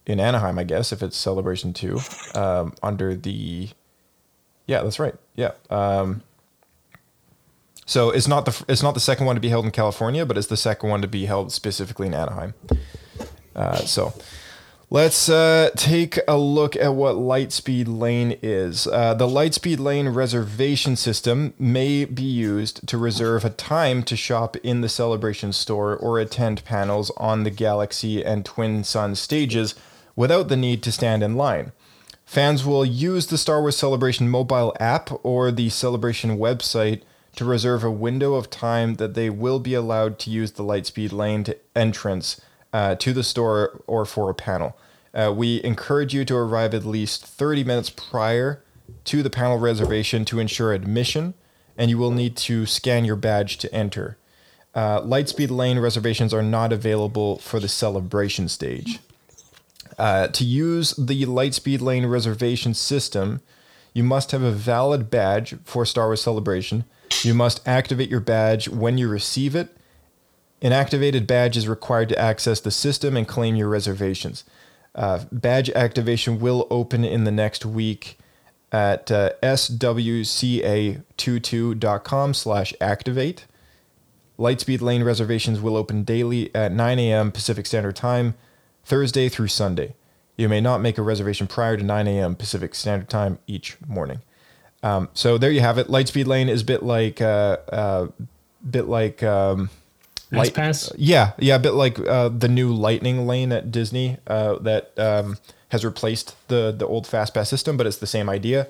[0.06, 2.00] in Anaheim, I guess, if it's Celebration Two
[2.36, 3.70] um, under the
[4.68, 5.16] yeah, that's right.
[5.36, 5.52] Yeah.
[5.70, 6.22] Um,
[7.86, 10.38] so it's not the it's not the second one to be held in California, but
[10.38, 12.54] it's the second one to be held specifically in Anaheim.
[13.56, 14.14] Uh, so
[14.92, 18.88] let's uh, take a look at what Lightspeed Lane is.
[18.88, 24.56] Uh, the Lightspeed Lane reservation system may be used to reserve a time to shop
[24.58, 29.76] in the Celebration store or attend panels on the Galaxy and Twin Sun stages
[30.16, 31.72] without the need to stand in line.
[32.26, 37.02] Fans will use the Star Wars Celebration mobile app or the Celebration website
[37.36, 41.12] to reserve a window of time that they will be allowed to use the Lightspeed
[41.12, 42.42] lane to entrance
[42.74, 44.78] uh, to the store or for a panel.
[45.14, 48.64] Uh, we encourage you to arrive at least 30 minutes prior
[49.06, 51.34] to the panel reservation to ensure admission,
[51.78, 54.18] and you will need to scan your badge to enter.
[54.76, 59.00] Uh, Lightspeed lane reservations are not available for the celebration stage.
[59.98, 63.42] Uh, to use the Lightspeed lane reservation system,
[63.94, 66.86] you must have a valid badge for Star Wars Celebration
[67.24, 69.76] you must activate your badge when you receive it.
[70.62, 74.44] An activated badge is required to access the system and claim your reservations.
[74.94, 78.20] Uh, badge activation will open in the next week
[78.72, 83.46] at uh, swca22.com slash activate.
[84.38, 87.32] Lightspeed lane reservations will open daily at 9 a.m.
[87.32, 88.36] Pacific Standard Time,
[88.84, 89.96] Thursday through Sunday.
[90.38, 92.36] You may not make a reservation prior to 9 a.m.
[92.36, 94.22] Pacific Standard Time each morning.
[94.82, 95.88] Um, so there you have it.
[95.88, 98.08] Lightspeed lane is a bit like uh, uh,
[98.70, 99.70] bit like um,
[100.32, 100.92] light pass.
[100.98, 105.38] Yeah, yeah, a bit like uh, the new Lightning lane at Disney uh, that um,
[105.70, 108.68] has replaced the the old fast pass system, but it's the same idea.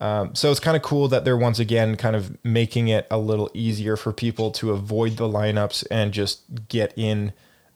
[0.00, 3.18] Um, so it's kind of cool that they're once again kind of making it a
[3.18, 7.32] little easier for people to avoid the lineups and just get in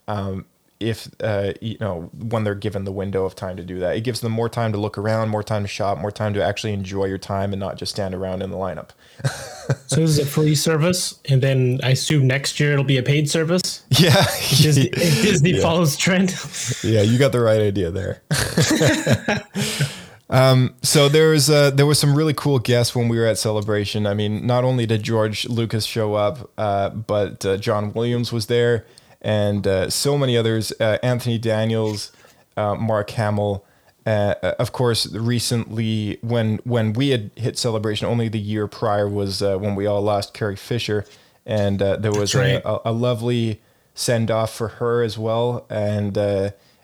[0.08, 0.44] um,
[0.78, 3.96] if uh, you know when they're given the window of time to do that.
[3.96, 6.44] It gives them more time to look around, more time to shop, more time to
[6.44, 8.90] actually enjoy your time and not just stand around in the lineup.
[9.86, 13.02] so this is a free service, and then I assume next year it'll be a
[13.02, 13.84] paid service.
[13.90, 15.62] Yeah, Disney, Disney yeah.
[15.62, 16.34] follows trend.
[16.82, 18.22] yeah, you got the right idea there.
[20.28, 23.38] Um, so there was uh, there was some really cool guests when we were at
[23.38, 24.08] Celebration.
[24.08, 28.46] I mean, not only did George Lucas show up, uh, but uh, John Williams was
[28.46, 28.84] there
[29.26, 30.72] and uh, so many others.
[30.78, 32.12] Uh, Anthony Daniels,
[32.56, 33.66] uh, Mark Hamill.
[34.06, 39.08] Uh, uh, of course, recently when when we had hit celebration, only the year prior
[39.08, 41.04] was uh, when we all lost Carrie Fisher,
[41.44, 42.62] and there was right.
[42.64, 43.60] a, a, lovely
[43.94, 46.16] send off for her as well, and.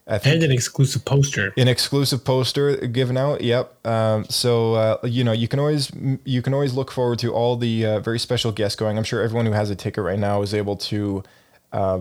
[0.04, 1.54] I think and an exclusive poster.
[1.56, 3.40] An exclusive poster given out.
[3.40, 3.86] Yep.
[3.86, 5.92] Um, so uh, you know you can always
[6.24, 8.98] you can always look forward to all the uh, very special guests going.
[8.98, 11.22] I'm sure everyone who has a ticket right now is able to
[11.72, 12.00] uh,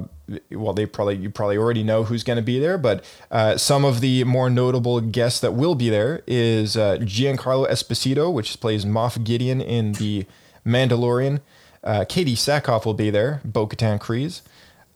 [0.51, 3.86] well, they probably you probably already know who's going to be there, but uh, some
[3.86, 8.86] of the more notable guests that will be there is uh, Giancarlo Esposito, which plays
[8.86, 10.25] Moff Gideon in the
[10.65, 11.41] Mandalorian.
[11.84, 14.41] Uh, Katee Sackhoff will be there, Bo-Katan Kryze.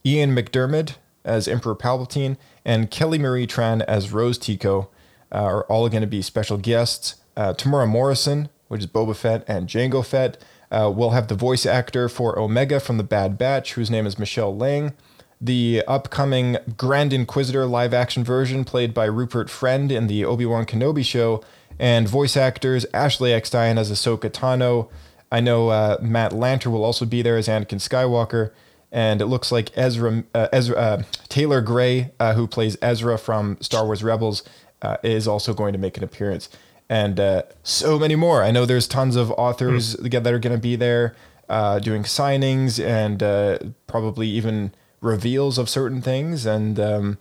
[0.06, 4.90] Ian McDiarmid as Emperor Palpatine, and Kelly Marie Tran as Rose Tico
[5.32, 7.16] uh, are all going to be special guests.
[7.36, 10.38] Temuera Morrison, which is Boba Fett and Jango Fett.
[10.72, 14.20] Uh, we'll have the voice actor for Omega from The Bad Batch, whose name is
[14.20, 14.94] Michelle Ang.
[15.40, 20.66] The upcoming Grand Inquisitor live action version, played by Rupert Friend in the Obi Wan
[20.66, 21.44] Kenobi show,
[21.78, 24.90] and voice actors Ashley Eckstein as Ahsoka Tano.
[25.32, 28.52] I know uh, Matt Lanter will also be there as Anakin Skywalker,
[28.92, 33.58] and it looks like Ezra, uh, Ezra uh, Taylor Gray, uh, who plays Ezra from
[33.60, 34.44] Star Wars Rebels,
[34.82, 36.50] uh, is also going to make an appearance
[36.90, 38.44] and uh, so many more.
[38.44, 40.12] I know there's tons of authors mm.
[40.12, 41.16] that are going to be there
[41.50, 46.46] uh, doing signings and uh, probably even reveals of certain things.
[46.46, 47.18] And um,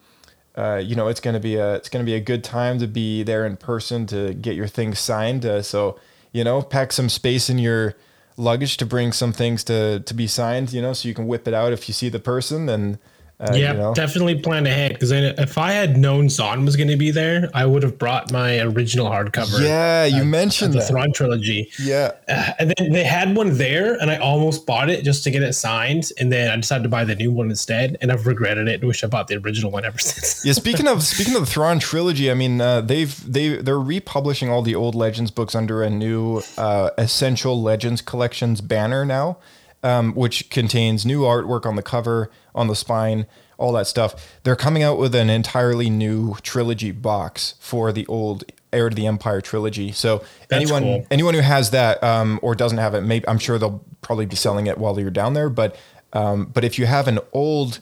[0.56, 2.78] uh, you know, it's going to be a it's going to be a good time
[2.78, 5.44] to be there in person to get your things signed.
[5.44, 5.98] Uh, so
[6.32, 7.94] you know, pack some space in your
[8.36, 10.72] luggage to bring some things to to be signed.
[10.72, 12.98] You know, so you can whip it out if you see the person and
[13.40, 13.94] uh, yeah, you know?
[13.94, 17.66] definitely plan ahead because if I had known Zahn was going to be there, I
[17.66, 19.60] would have brought my original hardcover.
[19.60, 20.88] Yeah, you uh, mentioned the that.
[20.88, 21.68] Thrawn trilogy.
[21.80, 25.32] Yeah, uh, and then they had one there, and I almost bought it just to
[25.32, 28.24] get it signed, and then I decided to buy the new one instead, and I've
[28.26, 28.84] regretted it.
[28.84, 30.44] Wish I bought the original one ever since.
[30.44, 34.48] yeah, speaking of speaking of the Thrawn trilogy, I mean, uh, they've they they're republishing
[34.48, 39.38] all the old Legends books under a new uh, Essential Legends Collections banner now
[39.84, 43.26] um, which contains new artwork on the cover, on the spine,
[43.58, 44.38] all that stuff.
[44.42, 49.06] They're coming out with an entirely new trilogy box for the old Heir to the
[49.06, 49.92] Empire trilogy.
[49.92, 51.06] So That's anyone cool.
[51.10, 54.34] anyone who has that um, or doesn't have it, maybe I'm sure they'll probably be
[54.34, 55.48] selling it while you're down there.
[55.48, 55.76] But
[56.12, 57.80] um, but if you have an old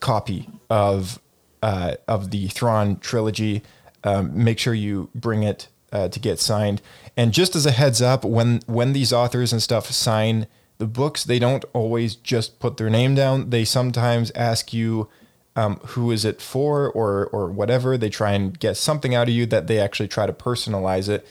[0.00, 1.20] copy of
[1.62, 3.62] uh, of the Thrawn trilogy,
[4.04, 6.80] um, make sure you bring it uh, to get signed.
[7.16, 10.46] And just as a heads up, when when these authors and stuff sign
[10.78, 13.50] the books, they don't always just put their name down.
[13.50, 15.08] They sometimes ask you
[15.56, 17.96] um, who is it for or or whatever.
[17.96, 21.26] They try and get something out of you that they actually try to personalize it.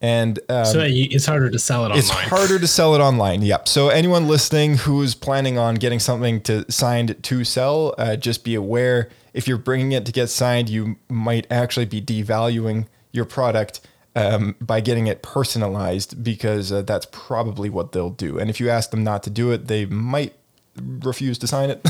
[0.00, 1.98] And um, so it's harder to sell it online.
[1.98, 3.42] it's harder to sell it online.
[3.42, 3.66] Yep.
[3.66, 8.54] So anyone listening who's planning on getting something to signed to sell, uh, just be
[8.54, 13.80] aware if you're bringing it to get signed, you might actually be devaluing your product
[14.18, 18.38] um, by getting it personalized because uh, that's probably what they'll do.
[18.38, 20.34] And if you ask them not to do it, they might
[20.76, 21.80] refuse to sign it.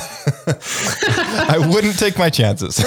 [1.48, 2.78] I wouldn't take my chances.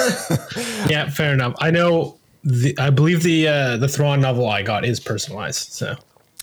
[0.88, 1.54] Yeah, fair enough.
[1.58, 2.16] I know.
[2.44, 5.72] The, I believe the uh, the Thrawn novel I got is personalized.
[5.72, 5.94] So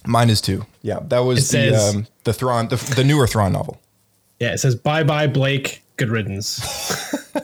[0.06, 0.66] Mine is too.
[0.82, 3.80] Yeah, that was It the says- um, the Thrawn, the, the newer Thrawn novel.
[4.40, 5.84] yeah, it says bye bye Blake.
[6.00, 6.60] Good riddance.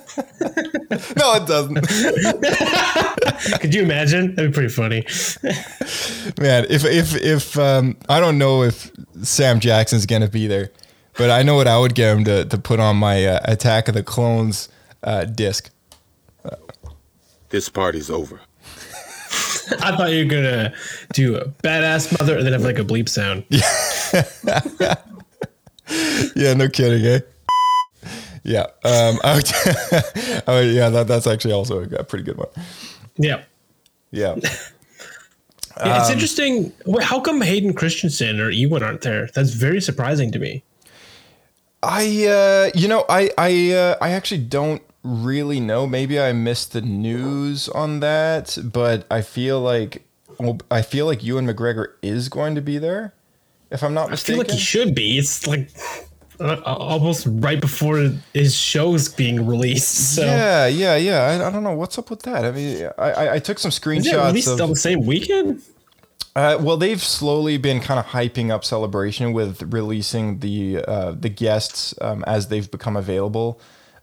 [1.17, 1.75] No, it doesn't.
[3.61, 4.35] Could you imagine?
[4.35, 5.01] That'd be pretty funny.
[6.39, 8.91] Man, if if if um, I don't know if
[9.23, 10.71] Sam Jackson's gonna be there,
[11.17, 13.87] but I know what I would get him to to put on my uh, Attack
[13.87, 14.69] of the Clones
[15.03, 15.69] uh, disc.
[17.49, 18.39] This party's over.
[19.81, 20.73] I thought you were gonna
[21.13, 23.45] do a badass mother and then have like a bleep sound.
[26.35, 27.19] Yeah, no kidding, eh?
[28.45, 29.51] Yeah, um, I would,
[30.47, 32.47] I would- yeah, that, that's actually also a pretty good one.
[33.17, 33.43] Yeah.
[34.11, 34.35] Yeah,
[35.77, 36.71] Yeah, Um, it's interesting.
[37.01, 39.27] How come Hayden Christensen or Ewan aren't there?
[39.33, 40.63] That's very surprising to me.
[41.83, 45.85] I uh, you know I I uh, I actually don't really know.
[45.85, 50.03] Maybe I missed the news on that, but I feel like
[50.39, 53.13] well, I feel like Ewan McGregor is going to be there,
[53.71, 55.17] if I'm not mistaken, I feel like he should be.
[55.17, 55.69] It's like
[56.39, 60.15] uh, almost right before his show's being released.
[60.15, 61.21] So Yeah, yeah, yeah.
[61.23, 62.45] I, I don't know what's up with that.
[62.45, 64.61] I mean, I I, I took some is it screenshots released of.
[64.61, 65.61] on the same weekend?
[66.35, 71.29] Uh, well, they've slowly been kind of hyping up celebration with releasing the uh, the
[71.29, 73.59] guests um, as they've become available.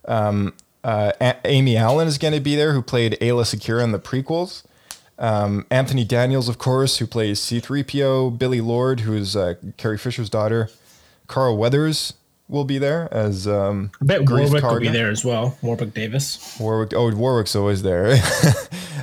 [0.07, 3.93] Um, uh, A- Amy Allen is going to be there, who played Aayla Secura in
[3.93, 4.63] the prequels.
[5.19, 8.37] Um, Anthony Daniels, of course, who plays C-3PO.
[8.39, 10.71] Billie Lourd, who's uh, Carrie Fisher's daughter.
[11.29, 12.15] Carl Weathers
[12.53, 15.59] will be there as um, I bet Greef Warwick will be there as well.
[15.63, 16.57] Warwick Davis.
[16.61, 16.93] Warwick.
[16.95, 18.15] Oh, Warwick's always there.
[18.15, 18.55] yeah,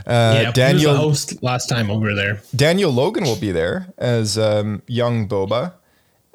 [0.07, 2.41] Uh, Daniel was the host last time over there.
[2.55, 5.73] Daniel Logan will be there as um, young Boba,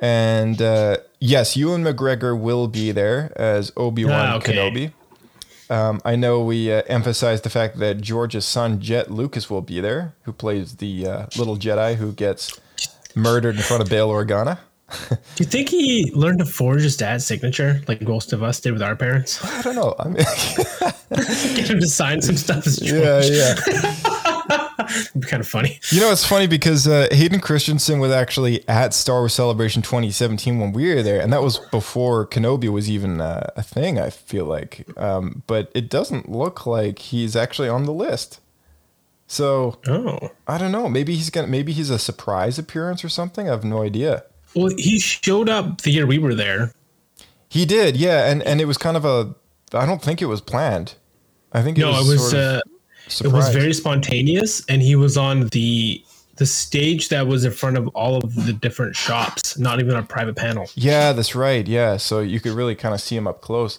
[0.00, 4.52] and uh, yes, Ewan McGregor will be there as Obi Wan Ah, okay.
[4.54, 4.92] Kenobi.
[5.70, 9.80] Um, I know we uh, emphasized the fact that George's son Jet Lucas will be
[9.80, 12.60] there, who plays the uh, little Jedi who gets
[13.14, 14.58] murdered in front of Bail Organa.
[14.90, 18.72] Do you think he learned to forge his dad's signature like most of us did
[18.72, 19.42] with our parents?
[19.44, 19.94] I don't know.
[19.98, 20.16] I mean,
[21.56, 23.00] Get him to sign some stuff as George.
[23.02, 23.94] yeah, yeah.
[25.00, 25.80] It'd be kind of funny.
[25.90, 30.58] You know, it's funny because uh, Hayden Christensen was actually at Star Wars Celebration 2017
[30.60, 33.98] when we were there, and that was before Kenobi was even uh, a thing.
[33.98, 38.40] I feel like, um, but it doesn't look like he's actually on the list.
[39.26, 40.30] So Oh.
[40.46, 40.88] I don't know.
[40.88, 41.46] Maybe he's gonna.
[41.48, 43.48] Maybe he's a surprise appearance or something.
[43.48, 44.24] I have no idea.
[44.54, 46.72] Well, he showed up the year we were there.
[47.48, 49.34] He did, yeah, and and it was kind of a.
[49.72, 50.94] I don't think it was planned.
[51.52, 52.60] I think it No, was it was sort of uh,
[53.24, 56.02] it was very spontaneous, and he was on the
[56.36, 60.02] the stage that was in front of all of the different shops, not even a
[60.02, 60.68] private panel.
[60.74, 61.66] Yeah, that's right.
[61.66, 63.78] Yeah, so you could really kind of see him up close.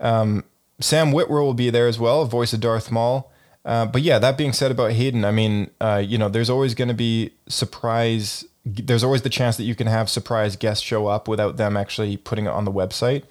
[0.00, 0.44] Um,
[0.80, 3.32] Sam Witwer will be there as well, voice of Darth Maul.
[3.64, 6.74] Uh, but yeah, that being said about Hayden, I mean, uh, you know, there's always
[6.74, 8.44] going to be surprise.
[8.66, 12.16] There's always the chance that you can have surprise guests show up without them actually
[12.16, 13.22] putting it on the website.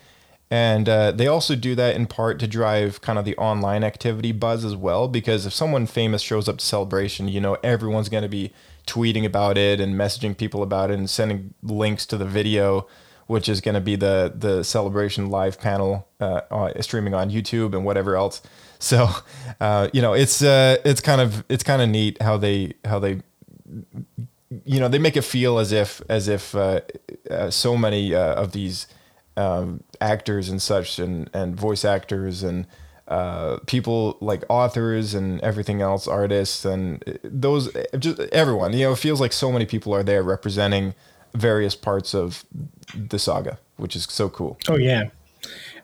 [0.49, 4.31] And uh, they also do that in part to drive kind of the online activity
[4.31, 5.07] buzz as well.
[5.07, 8.53] Because if someone famous shows up to celebration, you know, everyone's going to be
[8.87, 12.87] tweeting about it and messaging people about it and sending links to the video,
[13.27, 17.73] which is going to be the the celebration live panel uh, uh, streaming on YouTube
[17.73, 18.41] and whatever else.
[18.77, 19.09] So,
[19.61, 22.99] uh, you know, it's uh, it's kind of it's kind of neat how they how
[22.99, 23.21] they
[24.63, 26.81] you know they make it feel as if as if uh,
[27.29, 28.87] uh, so many uh, of these
[29.37, 32.67] um, actors and such and and voice actors and
[33.07, 38.99] uh, people like authors and everything else artists and those just everyone you know it
[38.99, 40.95] feels like so many people are there representing
[41.33, 42.45] various parts of
[42.95, 45.09] the saga which is so cool Oh yeah,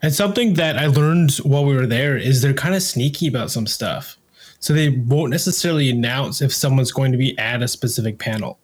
[0.01, 3.51] And something that I learned while we were there is they're kind of sneaky about
[3.51, 4.18] some stuff.
[4.62, 8.57] So they won't necessarily announce if someone's going to be at a specific panel.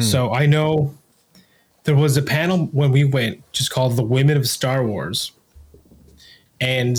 [0.00, 0.92] So I know
[1.84, 5.30] there was a panel when we went just called The Women of Star Wars.
[6.60, 6.96] And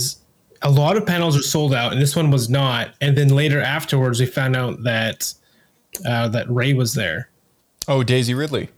[0.61, 2.93] a lot of panels are sold out, and this one was not.
[3.01, 5.33] And then later afterwards, we found out that
[6.05, 7.29] uh, that Rey was there.
[7.87, 8.69] Oh, Daisy Ridley.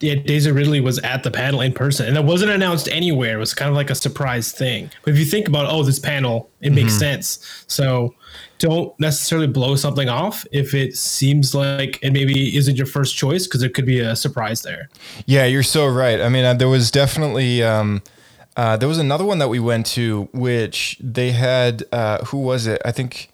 [0.00, 3.36] Yeah, Daisy Ridley was at the panel in person, and it wasn't announced anywhere.
[3.36, 4.90] It was kind of like a surprise thing.
[5.02, 7.64] But if you think about, oh, this panel, it makes sense.
[7.66, 8.14] So
[8.58, 13.46] don't necessarily blow something off if it seems like it maybe isn't your first choice
[13.46, 14.90] because there could be a surprise there.
[15.24, 16.20] Yeah, you're so right.
[16.20, 18.02] I mean, uh, there was definitely um,
[18.56, 21.84] uh, there was another one that we went to, which they had.
[21.92, 22.80] Uh, who was it?
[22.84, 23.30] I think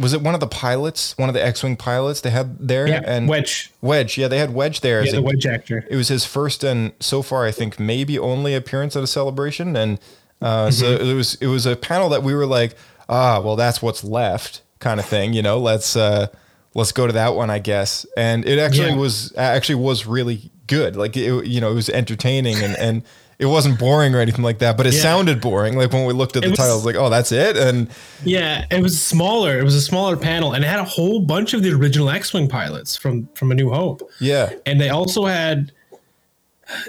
[0.00, 3.02] was it one of the pilots, one of the X-wing pilots they had there, Yeah,
[3.06, 3.70] and Wedge.
[3.80, 4.18] Wedge.
[4.18, 5.00] Yeah, they had Wedge there.
[5.00, 5.86] as Yeah, the a- Wedge actor.
[5.88, 9.76] It was his first and so far, I think, maybe only appearance at a celebration,
[9.76, 9.98] and
[10.42, 11.06] uh, so Mm-hmm.
[11.10, 12.74] it was it was a panel that we were like,
[13.08, 15.32] ah, well, that's what's left, kind of thing.
[15.32, 16.26] You know, let's uh,
[16.74, 18.04] let's go to that one, I guess.
[18.16, 18.96] And it actually Yeah.
[18.96, 20.96] was actually was really good.
[20.96, 23.02] Like it, you know, it was entertaining and and.
[23.38, 25.00] It wasn't boring or anything like that, but it Yeah.
[25.02, 25.76] sounded boring.
[25.76, 27.88] Like when we looked at the was- title, I was like, "Oh, that's it." And
[28.24, 29.58] Yeah, it was smaller.
[29.58, 32.48] It was a smaller panel, and it had a whole bunch of the original X-wing
[32.48, 34.08] pilots from from A New Hope.
[34.20, 35.72] yeah, and they also had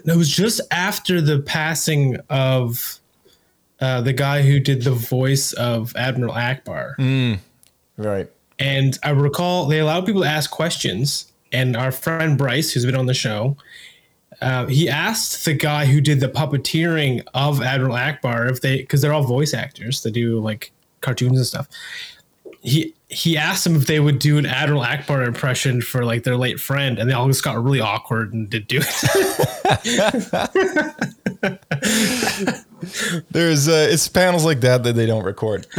[0.06, 3.00] it was just after the passing of
[3.82, 7.38] uh, the guy who did the voice of Admiral Ackbar.
[7.98, 8.30] right.
[8.58, 11.26] And I recall they allowed people to ask questions.
[11.52, 13.58] And our friend Bryce, who's been on the show,
[14.42, 19.02] uh, he asked the guy who did the puppeteering of Admiral Ackbar if they, because
[19.02, 20.72] they're all voice actors, they do like
[21.02, 21.68] cartoons and stuff.
[22.62, 26.36] He he asked them if they would do an Admiral Ackbar impression for like their
[26.36, 28.92] late friend, and they all just got really awkward and did do it.
[33.32, 35.68] There's uh, it's panels like that that they don't record.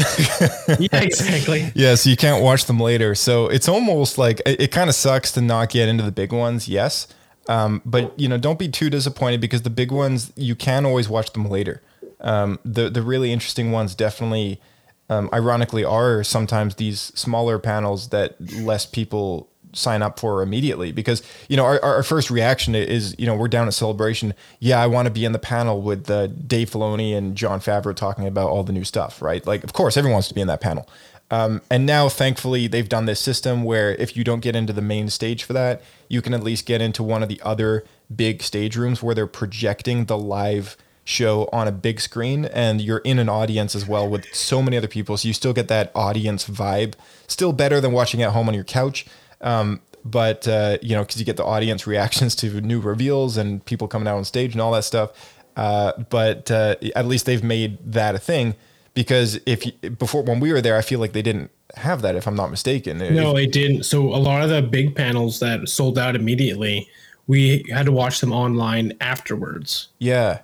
[0.78, 1.70] yeah, exactly.
[1.74, 3.14] Yeah, so you can't watch them later.
[3.14, 6.32] So it's almost like it, it kind of sucks to not get into the big
[6.32, 6.68] ones.
[6.68, 7.08] Yes,
[7.48, 11.08] um, but you know, don't be too disappointed because the big ones you can always
[11.08, 11.82] watch them later.
[12.20, 14.60] Um, the the really interesting ones definitely,
[15.08, 21.22] um, ironically, are sometimes these smaller panels that less people sign up for immediately because
[21.48, 24.34] you know our, our first reaction is you know we're down at celebration.
[24.58, 27.94] Yeah i want to be in the panel with uh, dave filoni and jon favreau
[27.94, 29.46] talking about all the new stuff right?
[29.46, 30.88] Like of course everyone wants to be in that panel
[31.30, 34.82] um, and now thankfully they've done this system where if you don't get into the
[34.82, 38.42] main stage for that you can at least get into one of the other big
[38.42, 43.18] stage rooms where they're projecting the live show on a big screen and you're in
[43.18, 46.48] an audience as well with so many other people so you still get that audience
[46.48, 46.94] vibe.
[47.28, 49.06] Still better than watching at home on your couch
[49.40, 53.64] um, but uh, you know because you get the audience reactions to new reveals and
[53.64, 55.32] people coming out on stage and all that stuff.
[55.56, 58.54] Uh, but uh, at least they've made that a thing
[58.96, 62.16] because if you, before when we were there i feel like they didn't have that
[62.16, 63.84] if i'm not mistaken No, it didn't.
[63.84, 66.88] So a lot of the big panels that sold out immediately,
[67.28, 69.88] we had to watch them online afterwards.
[69.98, 70.40] Yeah,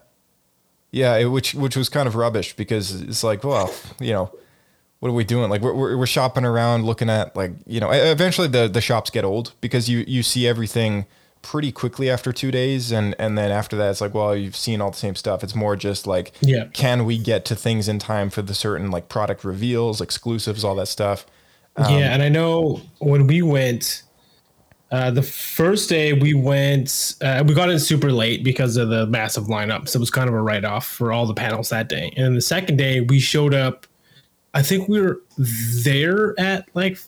[0.91, 4.31] yeah, it, which which was kind of rubbish because it's like, well, you know,
[5.01, 5.49] what are we doing?
[5.49, 9.09] Like we're we're, we're shopping around, looking at like you know, eventually the the shops
[9.11, 11.07] get old because you you see everything
[11.43, 14.81] pretty quickly after two days, and and then after that, it's like, well, you've seen
[14.81, 15.43] all the same stuff.
[15.45, 16.67] It's more just like, Yeah.
[16.73, 20.75] can we get to things in time for the certain like product reveals, exclusives, all
[20.77, 21.27] that stuff?
[21.79, 24.03] yeah, and I know when we went,
[24.91, 29.07] uh, the first day we went, uh, we got in super late because of the
[29.07, 29.89] massive lineup.
[29.89, 32.13] So it was kind of a write off for all the panels that day.
[32.17, 33.87] And the second day we showed up.
[34.55, 35.23] I think we were
[35.83, 36.99] there at like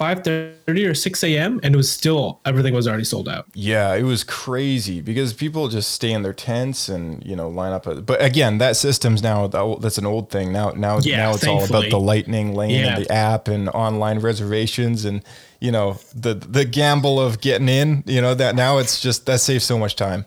[0.00, 1.60] five thirty or six a.m.
[1.62, 3.44] and it was still everything was already sold out.
[3.52, 7.72] Yeah, it was crazy because people just stay in their tents and you know line
[7.74, 7.84] up.
[8.06, 10.52] But again, that system's now that's an old thing.
[10.52, 12.96] Now, now, Yeah, now it's all about the Lightning Lane Yeah.
[12.96, 15.22] and the app and online reservations and
[15.60, 18.02] you know the the gamble of getting in.
[18.06, 20.24] You know that now it's just that saves so much time,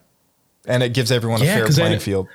[0.68, 2.28] and it gives everyone a Yeah, fair 'cause I- playing field.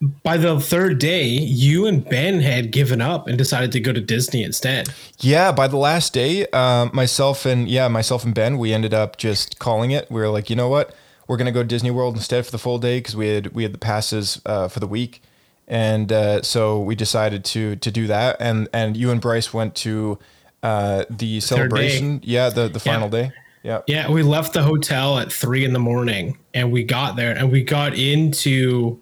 [0.00, 4.00] By the third day, you and Ben had given up and decided to go to
[4.00, 4.88] Disney instead.
[5.18, 9.16] Yeah, by the last day, um, myself and yeah, myself and Ben, we ended up
[9.16, 10.08] just calling it.
[10.08, 10.94] We were like, you know what,
[11.26, 13.64] we're gonna go to Disney World instead for the full day because we had we
[13.64, 15.20] had the passes uh, for the week,
[15.66, 18.36] and uh, so we decided to to do that.
[18.38, 20.20] And and you and Bryce went to
[20.62, 22.20] uh, the celebration.
[22.22, 23.32] Yeah, the the final day.
[23.62, 23.82] Yeah.
[23.86, 27.50] Yeah, we left the hotel at three in the morning and we got there and
[27.50, 29.00] we got into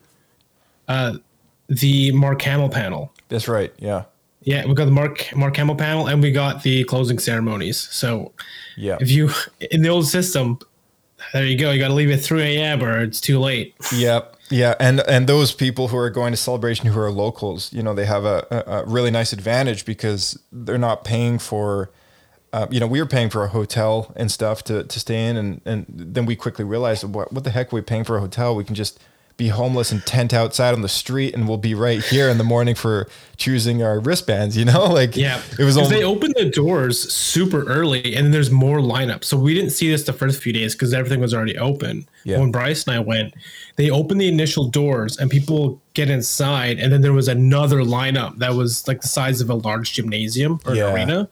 [0.89, 1.15] uh,
[1.69, 3.13] the Mark Hamill panel.
[3.29, 3.73] That's right.
[3.79, 4.05] Yeah.
[4.43, 7.77] Yeah, we got the Mark Mark Hamill panel and we got the closing ceremonies.
[7.91, 8.33] So
[8.77, 8.97] Yeah.
[9.01, 9.31] if you
[9.73, 10.59] in the old system,
[11.33, 11.73] there you go.
[11.73, 12.83] You got to leave at three a.m.
[12.83, 13.75] or it's too late.
[13.93, 14.35] Yep.
[14.49, 17.95] Yeah, and and those people who are going to celebration who are locals, you know,
[17.95, 21.91] they have a, a, a really nice advantage because they're not paying for.
[22.53, 25.37] Uh, you know, we were paying for a hotel and stuff to, to stay in,
[25.37, 28.21] and, and then we quickly realized what what the heck are we paying for a
[28.21, 28.55] hotel?
[28.55, 29.01] We can just
[29.37, 32.45] be homeless and tent outside on the street, and we'll be right here in the
[32.45, 33.07] morning for
[33.37, 34.57] choosing our wristbands.
[34.57, 38.31] You know, like Yeah, it was only they opened the doors super early, and then
[38.33, 39.25] there's more lineup.
[39.25, 42.09] So we didn't see this the first few days because everything was already open.
[42.25, 42.39] Yeah.
[42.41, 43.35] When Bryce and I went,
[43.77, 48.39] they opened the initial doors, and people get inside, and then there was another lineup
[48.39, 50.89] that was like the size of a large gymnasium or Yeah.
[50.89, 51.29] an arena,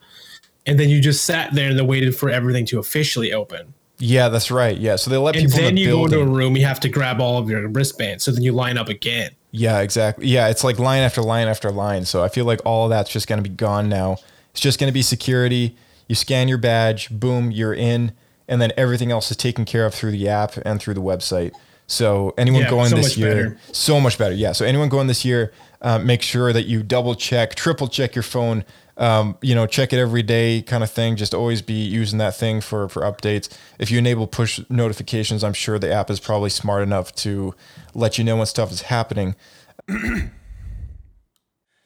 [0.67, 3.73] and then you just sat there and then waited for everything to officially open.
[3.99, 4.77] Yeah, that's right.
[4.77, 6.21] Yeah, so they let And people in then the you go building.
[6.21, 8.77] into a room, you have to grab all of your wristbands, so then you line
[8.79, 9.31] up again.
[9.53, 10.27] Yeah, exactly.
[10.27, 12.05] Yeah, it's like line after line after line.
[12.05, 14.17] So I feel like all of that's just going to be gone now.
[14.51, 15.77] It's just going to be security.
[16.09, 18.13] You scan your badge, boom, you're in,
[18.49, 21.53] and then everything else is taken care of through the app and through the website.
[21.87, 23.59] So anyone Yeah, going so this year, better.
[23.73, 24.35] so much better.
[24.35, 24.53] Yeah.
[24.53, 28.23] So anyone going this year, uh, make sure that you double check, triple check your
[28.23, 28.65] phone.
[28.97, 31.17] Um, you know, check it every day, kind of thing.
[31.17, 33.49] Just always be using that thing for for updates.
[33.79, 37.55] If you enable push notifications, I'm sure the app is probably smart enough to
[37.95, 39.35] let you know when stuff is happening.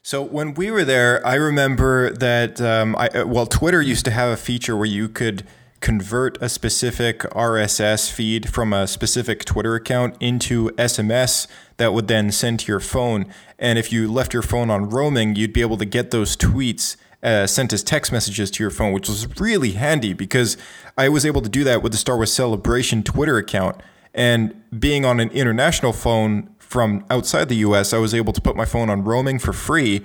[0.03, 4.11] So when we were there, I remember that um, I uh, well, Twitter used to
[4.11, 5.47] have a feature where you could
[5.81, 12.33] convert a specific RSS feed from a specific Twitter account into SMS that would then
[12.33, 13.27] send to your phone.
[13.59, 16.97] And if you left your phone on roaming, you'd be able to get those tweets
[17.23, 20.57] uh, sent as text messages to your phone, which was really handy because
[20.97, 23.81] I was able to do that with the Star Wars Celebration Twitter account.
[24.15, 28.57] And being on an international phone from outside the US, I was able to put
[28.57, 30.05] my phone on roaming for free.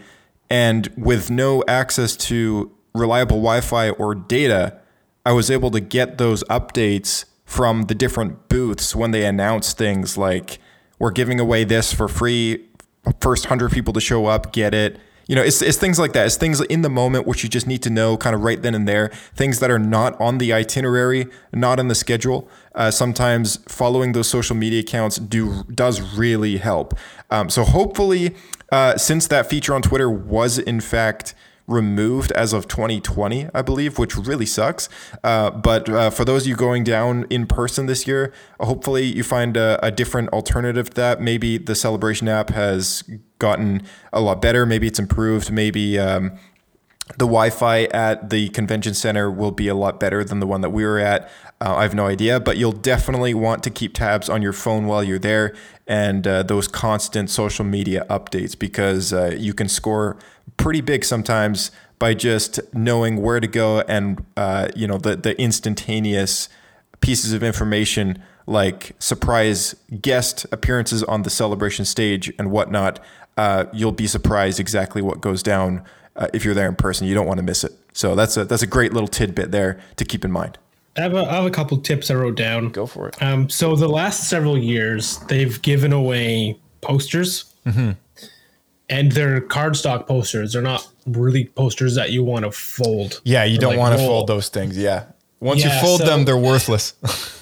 [0.49, 4.79] And with no access to reliable Wi Fi or data,
[5.25, 10.17] I was able to get those updates from the different booths when they announced things
[10.17, 10.59] like,
[10.99, 12.65] we're giving away this for free.
[13.19, 14.99] First 100 people to show up, get it.
[15.27, 16.25] You know, it's, it's things like that.
[16.25, 18.75] It's things in the moment which you just need to know kind of right then
[18.75, 19.09] and there.
[19.35, 22.49] Things that are not on the itinerary, not on the schedule.
[22.75, 26.93] Uh, sometimes following those social media accounts do does really help.
[27.29, 28.35] Um, so hopefully,
[28.71, 31.35] uh, since that feature on Twitter was in fact
[31.67, 34.89] removed as of 2020, I believe, which really sucks.
[35.23, 39.23] Uh, but uh, for those of you going down in person this year, hopefully you
[39.23, 41.21] find a, a different alternative to that.
[41.21, 43.03] Maybe the Celebration app has
[43.39, 44.65] gotten a lot better.
[44.65, 45.51] Maybe it's improved.
[45.51, 45.97] Maybe.
[45.99, 46.37] Um,
[47.17, 50.69] the Wi-Fi at the convention center will be a lot better than the one that
[50.69, 51.29] we were at.
[51.59, 54.87] Uh, I have no idea, but you'll definitely want to keep tabs on your phone
[54.87, 55.53] while you're there
[55.85, 60.17] and uh, those constant social media updates because uh, you can score
[60.57, 65.39] pretty big sometimes by just knowing where to go and uh, you know the the
[65.41, 66.49] instantaneous
[67.01, 72.99] pieces of information like surprise guest appearances on the celebration stage and whatnot.
[73.37, 75.83] Uh, you'll be surprised exactly what goes down
[76.15, 77.07] uh, if you're there in person.
[77.07, 77.71] You don't want to miss it.
[77.93, 80.57] So that's a that's a great little tidbit there to keep in mind.
[80.95, 82.69] I have a, I have a couple tips I wrote down.
[82.69, 83.19] Go for it.
[83.21, 87.91] Um, so the last several years, they've given away posters, Mm-hmm.
[88.93, 90.53] And they're cardstock posters.
[90.53, 93.21] They're not really posters that you want to fold.
[93.23, 94.77] Yeah, you don't like, want to fold those things.
[94.77, 95.05] Yeah.
[95.39, 96.93] Once Yeah, you fold so- them, they're worthless.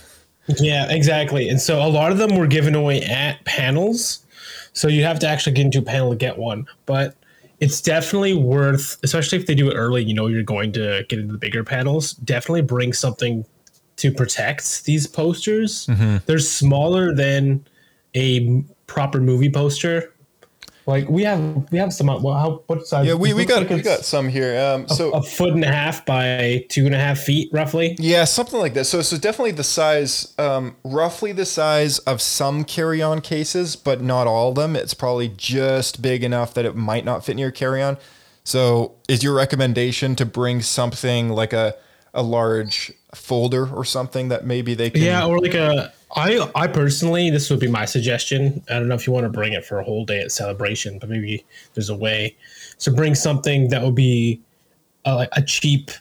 [0.57, 1.47] Yeah, exactly.
[1.47, 4.25] And so a lot of them were given away at panels.
[4.73, 6.65] So you have to actually get into a panel to get one.
[6.85, 7.15] But
[7.61, 11.19] it's definitely worth, especially if they do it early, you know, you're going to get
[11.19, 13.45] into the bigger panels, definitely bring something
[13.97, 15.85] to protect these posters.
[15.85, 16.17] Mm-hmm.
[16.25, 17.65] They're smaller than
[18.15, 20.11] a proper movie poster.
[20.87, 22.07] Like we have, we have some.
[22.07, 23.05] Well, how what size?
[23.05, 24.59] yeah, we, we got like we got some here.
[24.59, 27.95] Um, so a foot and a half by two and a half feet, roughly.
[27.99, 28.85] Yeah, something like that.
[28.85, 34.25] So, so definitely the size, um, roughly the size of some carry-on cases, but not
[34.25, 34.75] all of them.
[34.75, 37.97] It's probably just big enough that it might not fit in your carry-on.
[38.43, 41.75] So, is your recommendation to bring something like a
[42.13, 45.01] a large folder or something that maybe they can?
[45.01, 48.63] Yeah, or like a I I personally this would be my suggestion.
[48.69, 50.99] I don't know if you want to bring it for a whole day at celebration,
[50.99, 52.35] but maybe there's a way.
[52.79, 54.41] to bring something that would be
[55.05, 55.91] uh, a, a cheap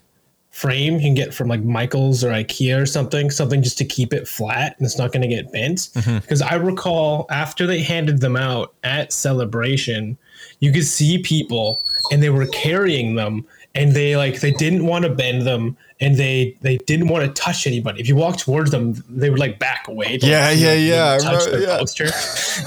[0.51, 4.13] frame you can get from like Michaels or IKEA or something, something just to keep
[4.13, 5.79] it flat and it's not going to get bent.
[5.95, 6.19] Mm-hmm.
[6.19, 10.19] Because I recall after they handed them out at celebration,
[10.59, 15.05] you could see people and they were carrying them and they like they didn't want
[15.05, 18.01] to bend them and they they didn't want to touch anybody.
[18.01, 20.19] If you walk towards them, they would like back away.
[20.23, 21.79] Yeah, like, yeah, yeah, Touch remember- their yeah.
[21.79, 22.07] poster.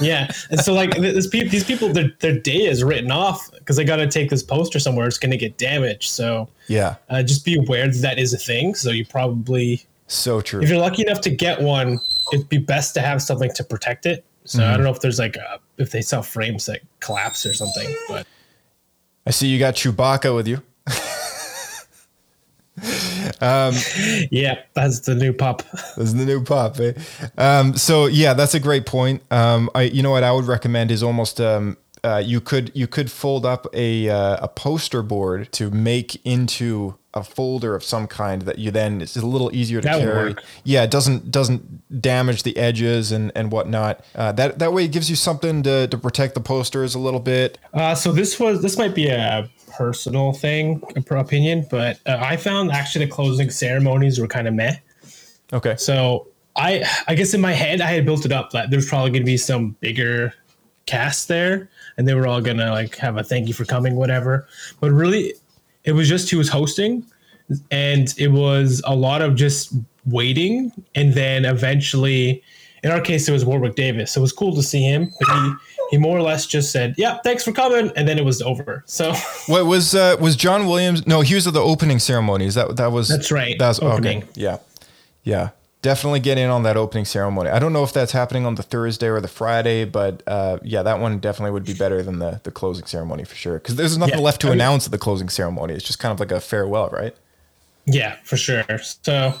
[0.04, 3.76] yeah, and so like this people, these people, their their day is written off because
[3.76, 5.06] they got to take this poster somewhere.
[5.06, 6.10] It's going to get damaged.
[6.10, 8.74] So Yeah, uh, just be aware that that is a thing.
[8.74, 10.62] So you probably, so true.
[10.62, 11.98] if you're lucky enough to get one,
[12.32, 14.24] it'd be best to have something to protect it.
[14.46, 17.54] So I don't know if there's like a, if they sell frames that collapse or
[17.54, 17.94] something.
[18.08, 18.26] But
[19.26, 20.62] I see you got Chewbacca with you.
[24.30, 25.62] Yeah, that's the new pup.
[25.96, 26.78] This is the new pop.
[26.80, 26.92] Eh?
[27.38, 29.22] Um, so yeah, that's a great point.
[29.30, 32.86] Um, I, you know what I would recommend is almost um, uh, you could you
[32.86, 38.06] could fold up a uh, a poster board to make into a folder of some
[38.06, 40.34] kind that you then it's a little easier to That carry.
[40.64, 44.04] Yeah, it doesn't doesn't damage the edges and and whatnot.
[44.14, 47.20] Uh, that that way it gives you something to to protect the posters a little
[47.20, 47.58] bit.
[47.72, 52.70] Uh, so this was this might be a personal thing, opinion, but uh, I found
[52.72, 54.76] actually the closing ceremonies were kind of meh.
[55.52, 55.76] Okay.
[55.76, 59.10] So I I guess in my head I had built it up that there's probably
[59.10, 60.32] gonna be some bigger
[60.86, 64.48] cast there, and they were all gonna like have a thank you for coming, whatever.
[64.80, 65.34] But really,
[65.84, 67.04] it was just who was hosting,
[67.70, 69.74] and it was a lot of just
[70.06, 72.42] waiting, and then eventually,
[72.84, 74.12] in our case, it was Warwick Davis.
[74.12, 75.10] So it was cool to see him.
[75.18, 75.52] But he
[75.90, 78.82] he more or less just said, "Yeah, thanks for coming," and then it was over.
[78.86, 79.12] So
[79.46, 81.06] What was uh, was John Williams?
[81.06, 82.54] No, he was at the opening ceremonies.
[82.54, 84.22] That that was That's right, That was opening.
[84.22, 84.30] okay.
[84.34, 84.58] Yeah,
[85.24, 85.48] yeah.
[85.82, 87.50] Definitely get in on that opening ceremony.
[87.50, 90.82] I don't know if that's happening on the Thursday or the Friday, but uh, yeah,
[90.82, 93.58] that one definitely would be better than the the closing ceremony for sure.
[93.58, 95.74] Because there's nothing Yeah, left to I mean- announce at the closing ceremony.
[95.74, 97.14] It's just kind of like a farewell, right?
[97.84, 98.64] Yeah, for sure.
[99.02, 99.34] So,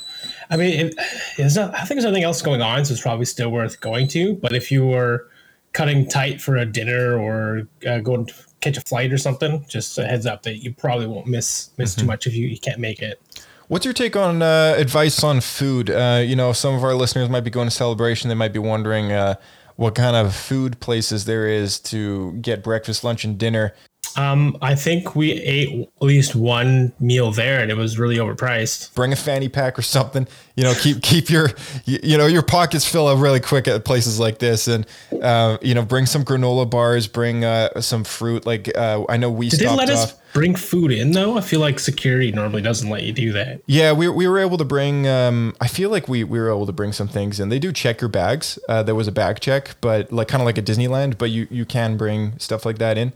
[0.50, 0.94] I mean, it,
[1.36, 4.08] there's not, I think there's nothing else going on, so it's probably still worth going
[4.08, 4.34] to.
[4.34, 5.28] But if you were
[5.72, 9.98] cutting tight for a dinner or uh, going to catch a flight or something, just
[9.98, 12.78] a heads up that you probably won't miss miss too much if you, you can't
[12.78, 13.20] make it.
[13.68, 15.90] What's your take on uh, advice on food?
[15.90, 18.28] Uh, you know, some of our listeners might be going to celebration.
[18.28, 19.36] They might be wondering uh,
[19.76, 23.74] what kind of food places there is to get breakfast, lunch, and dinner.
[24.16, 28.94] Um, I think we ate at least one meal there, and it was really overpriced.
[28.94, 30.26] bring a fanny pack or something.
[30.56, 31.50] You know, keep keep your
[31.84, 34.86] you, know your pockets fill up really quick at places like this, and
[35.22, 38.46] uh, you know, bring some granola bars, bring uh, some fruit.
[38.46, 39.96] Like uh, I know we Did they let off.
[39.96, 41.36] us bring food in though?
[41.36, 43.62] I feel like security normally doesn't let you do that.
[43.66, 45.08] Yeah, we, we were able to bring.
[45.08, 47.72] Um, I feel like we, we were able to bring some things, and they do
[47.72, 48.58] check your bags.
[48.68, 51.48] Uh, there was a bag check, but like kind of like a Disneyland, but you
[51.50, 53.12] you can bring stuff like that in.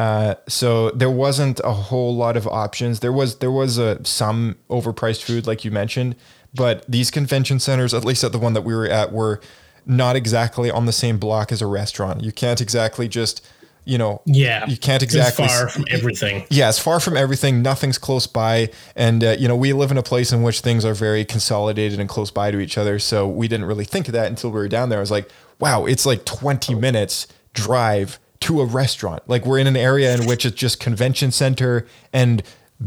[0.00, 3.00] Uh, so there wasn't a whole lot of options.
[3.00, 6.16] There was there was a some overpriced food, like you mentioned,
[6.54, 9.40] but these convention centers, at least at the one that we were at, were
[9.84, 12.22] not exactly on the same block as a restaurant.
[12.22, 13.46] You can't exactly just
[13.84, 16.46] you know Yeah, you can't exactly far from everything.
[16.48, 17.60] yeah, it's far from everything.
[17.60, 20.84] Nothing's close by, and uh, you know we live in a place in which things
[20.84, 22.98] are very consolidated and close by to each other.
[22.98, 25.00] So we didn't really think of that until we were down there.
[25.00, 25.28] I was like,
[25.58, 29.22] wow, it's like twenty minutes drive to a restaurant.
[29.28, 32.42] Like we're in an area in which it's just convention center and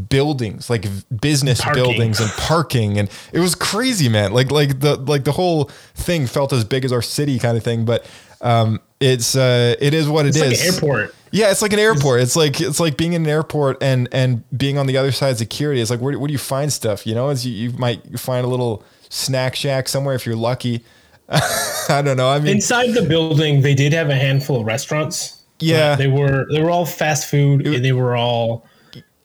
[0.08, 0.86] buildings, like
[1.20, 1.82] business Parking.
[1.82, 4.32] buildings and parking, and it was crazy, man.
[4.32, 7.62] Like like the like the whole thing felt as big as our city kind of
[7.62, 8.06] thing, but.
[8.40, 10.42] Um, it's uh, it is what it It's is.
[10.42, 11.14] like an airport.
[11.30, 12.20] Yeah, it's like an airport.
[12.20, 15.30] It's like it's like being in an airport and and being on the other side
[15.30, 15.80] of security.
[15.80, 17.06] It's like where, where do you find stuff?
[17.06, 20.84] You know, it's, you, you might find a little snack shack somewhere if you're lucky.
[21.28, 22.28] I don't know.
[22.28, 25.42] I mean, Inside the building, they did have a handful of restaurants.
[25.60, 25.92] Yeah.
[25.92, 28.66] but they were they were all fast food, and they were all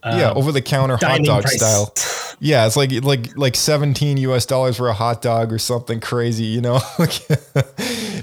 [0.03, 1.57] yeah, um, over the counter hot dog price.
[1.57, 1.93] style.
[2.39, 6.45] Yeah, it's like like like 17 US dollars for a hot dog or something crazy,
[6.45, 6.79] you know?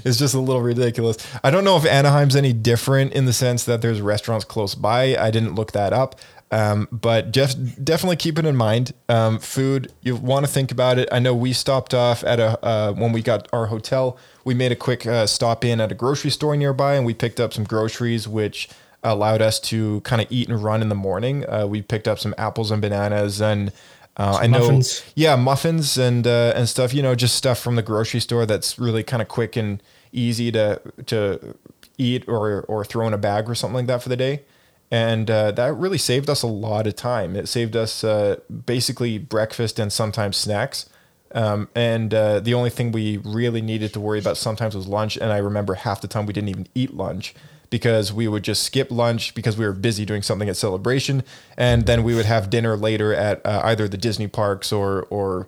[0.05, 1.17] It's just a little ridiculous.
[1.43, 5.17] I don't know if Anaheim's any different in the sense that there's restaurants close by.
[5.17, 6.15] I didn't look that up.
[6.49, 8.93] Um, but just definitely keep it in mind.
[9.09, 11.09] Um, food, you want to think about it.
[11.11, 14.17] I know we stopped off at a uh, when we got our hotel.
[14.45, 17.41] We made a quick uh, stop in at a grocery store nearby, and we picked
[17.41, 18.69] up some groceries, which
[19.03, 21.47] allowed us to kind of eat and run in the morning.
[21.49, 23.73] Uh, we picked up some apples and bananas, and
[24.15, 25.03] uh, I know, muffins.
[25.15, 26.93] yeah, muffins and uh, and stuff.
[26.93, 29.83] You know, just stuff from the grocery store that's really kind of quick and
[30.13, 31.55] easy to to
[31.97, 34.43] eat or or throw in a bag or something like that for the day.
[34.89, 37.35] And uh, that really saved us a lot of time.
[37.35, 40.89] It saved us uh, basically breakfast and sometimes snacks.
[41.33, 45.17] Um, and uh, the only thing we really needed to worry about sometimes was lunch.
[45.17, 47.35] And I remember half the time we didn't even eat lunch
[47.69, 51.23] because we would just skip lunch because we were busy doing something at celebration,
[51.57, 55.47] and then we would have dinner later at uh, either the Disney parks or or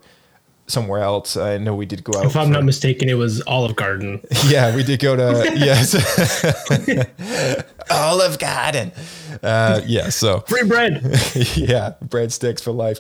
[0.70, 1.36] somewhere else.
[1.36, 2.26] I know we did go out.
[2.26, 4.22] If I'm for- not mistaken, it was Olive Garden.
[4.48, 5.96] yeah, we did go to yes,
[7.92, 8.92] Olive Garden.
[9.42, 11.02] Uh, yeah, so Free bread.
[11.56, 13.00] yeah, breadsticks for life.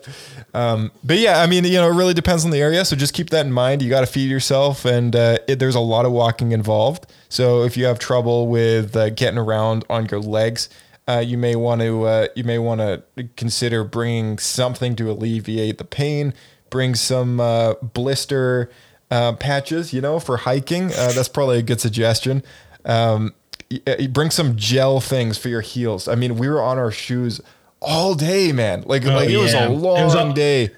[0.53, 2.83] Um, but yeah, I mean, you know, it really depends on the area.
[2.85, 3.81] So just keep that in mind.
[3.81, 7.05] You got to feed yourself, and uh, it, there's a lot of walking involved.
[7.29, 10.69] So if you have trouble with uh, getting around on your legs,
[11.07, 13.03] uh, you may want to uh, you may want to
[13.35, 16.33] consider bringing something to alleviate the pain.
[16.69, 18.69] Bring some uh, blister
[19.11, 20.85] uh, patches, you know, for hiking.
[20.93, 22.43] Uh, that's probably a good suggestion.
[22.85, 23.33] Um,
[23.71, 26.07] y- bring some gel things for your heels.
[26.07, 27.41] I mean, we were on our shoes
[27.81, 28.83] all day, man.
[28.85, 29.67] Like, like it was yeah.
[29.67, 30.71] a It long was a- day.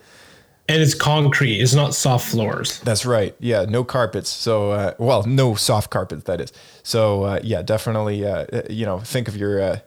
[0.69, 1.59] And it's concrete.
[1.59, 2.79] It's not soft floors.
[2.81, 3.35] That's right.
[3.39, 4.29] Yeah, no carpets.
[4.29, 6.23] So, uh, well, no soft carpets.
[6.23, 6.53] That is.
[6.81, 8.25] So, uh, yeah, definitely.
[8.25, 9.79] Uh, uh, you know, think of your uh,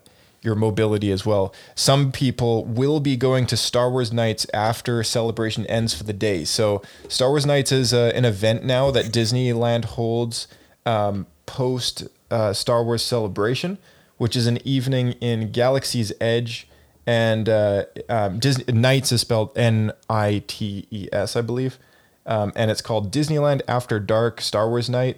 [0.45, 1.53] your mobility as well.
[1.73, 6.45] Some people will be going to Star Wars Nights after celebration ends for the day.
[6.45, 10.47] So, Star Wars Nights is uh, an event now that Disneyland holds
[10.85, 13.77] um, post uh, Star Wars Celebration,
[14.17, 16.67] which is an evening in Galaxy's Edge
[17.07, 21.77] and uh, um, Disney Nights is spelled N I T E S, I believe,
[22.25, 25.17] um, and it's called Disneyland After Dark Star Wars Night.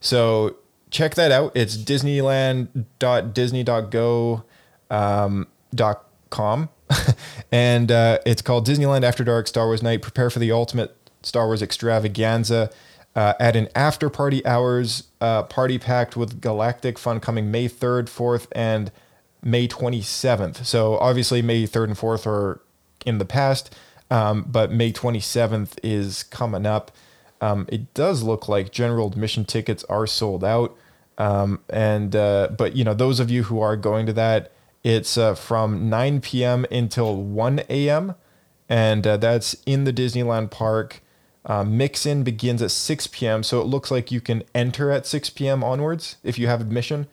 [0.00, 0.56] So
[0.90, 1.52] check that out.
[1.54, 4.42] It's Disneyland.disney.go
[4.90, 6.68] um, dot com,
[7.52, 10.02] and uh, it's called Disneyland After Dark Star Wars Night.
[10.02, 12.70] Prepare for the ultimate Star Wars extravaganza.
[13.16, 18.04] Uh, at an after party hours uh, party packed with galactic fun coming May 3rd,
[18.04, 18.92] 4th, and
[19.42, 20.64] May 27th.
[20.64, 22.60] So obviously May 3rd and 4th are
[23.04, 23.74] in the past,
[24.10, 26.92] um, but May 27th is coming up.
[27.40, 30.76] Um, it does look like general admission tickets are sold out.
[31.18, 34.52] Um, and uh, but you know those of you who are going to that,
[34.88, 36.64] it's uh, from 9 p.m.
[36.70, 38.14] until 1 a.m.
[38.70, 41.02] and uh, that's in the Disneyland park.
[41.44, 43.42] Uh, mix in begins at 6 p.m.
[43.42, 45.62] So it looks like you can enter at 6 p.m.
[45.62, 47.06] onwards if you have admission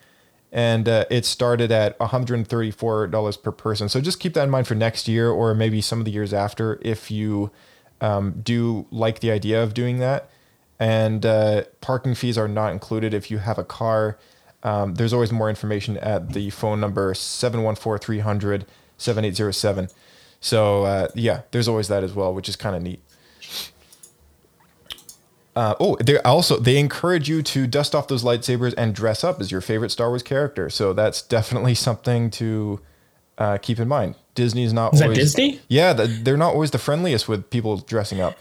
[0.53, 3.89] and uh, it started at $134 per person.
[3.89, 6.33] So just keep that in mind for next year or maybe some of the years
[6.33, 7.51] after if you
[7.99, 10.29] um, do like the idea of doing that.
[10.79, 14.17] And uh, parking fees are not included if you have a car.
[14.65, 18.65] Um, there's always more information at the phone number 714 300
[18.97, 19.89] 7807.
[20.39, 22.99] So uh, yeah, there's always that as well, which is kind of neat.
[25.55, 29.39] Uh, oh, they also they encourage you to dust off those lightsabers and dress up
[29.39, 30.69] as your favorite Star Wars character.
[30.71, 32.81] So that's definitely something to
[33.37, 34.15] uh, keep in mind.
[34.33, 35.61] Disney's not Is that always Disney?
[35.67, 38.35] Yeah, the, they're not always the friendliest with people dressing up.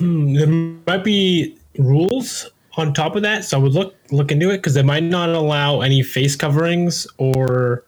[0.00, 4.58] There might be rules on top of that, so I would look look into it
[4.58, 7.84] because they might not allow any face coverings or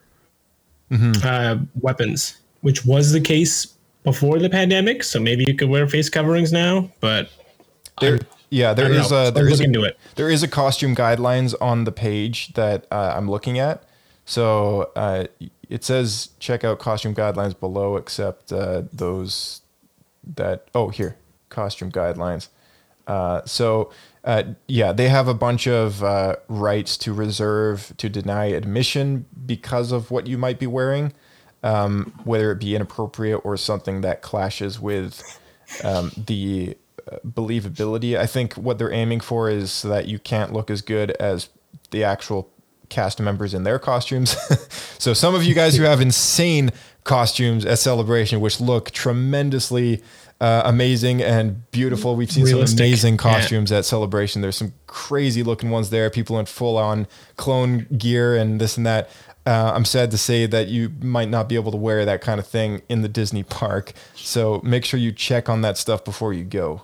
[1.23, 3.73] uh, weapons, which was the case
[4.03, 5.03] before the pandemic.
[5.03, 7.29] So maybe you could wear face coverings now, but
[7.99, 8.19] There,
[8.49, 9.27] yeah, there is know.
[9.27, 9.97] a there is look a, into it.
[10.15, 13.83] there is a costume guidelines on the page that uh, I'm looking at.
[14.25, 15.25] So uh,
[15.69, 19.61] it says check out costume guidelines below, except uh, those
[20.35, 21.15] that oh here
[21.49, 22.49] costume guidelines.
[23.07, 23.91] Uh, so
[24.23, 29.91] uh, yeah, they have a bunch of uh, rights to reserve to deny admission because
[29.91, 31.11] of what you might be wearing,
[31.61, 35.39] um, whether it be inappropriate or something that clashes with
[35.83, 36.77] um, the
[37.11, 38.17] uh, believability.
[38.17, 41.49] I think what they're aiming for is that you can't look as good as
[41.91, 42.49] the actual
[42.87, 44.37] cast members in their costumes.
[44.99, 46.71] so some of you guys who have insane
[47.03, 50.01] costumes at Celebration, which look tremendously
[50.43, 52.17] uh, amazing and beautiful.
[52.17, 53.17] We've seen Realistic, some amazing yeah.
[53.17, 54.41] costumes at Celebration.
[54.41, 56.09] There's some crazy looking ones there.
[56.09, 59.09] People in full on clone gear and this and that.
[59.45, 62.41] Uh, I'm sad to say that you might not be able to wear that kind
[62.41, 63.93] of thing in the Disney park.
[64.15, 66.81] So make sure you check on that stuff before you go.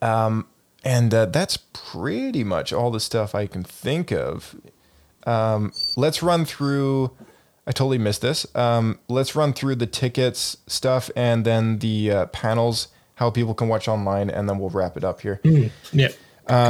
[0.00, 0.48] Um,
[0.84, 4.56] and uh, that's pretty much all the stuff I can think of.
[5.28, 7.12] Um, let's run through.
[7.66, 8.46] I totally missed this.
[8.56, 13.68] Um, let's run through the tickets stuff and then the uh, panels, how people can
[13.68, 15.40] watch online, and then we'll wrap it up here.
[15.92, 16.08] yeah,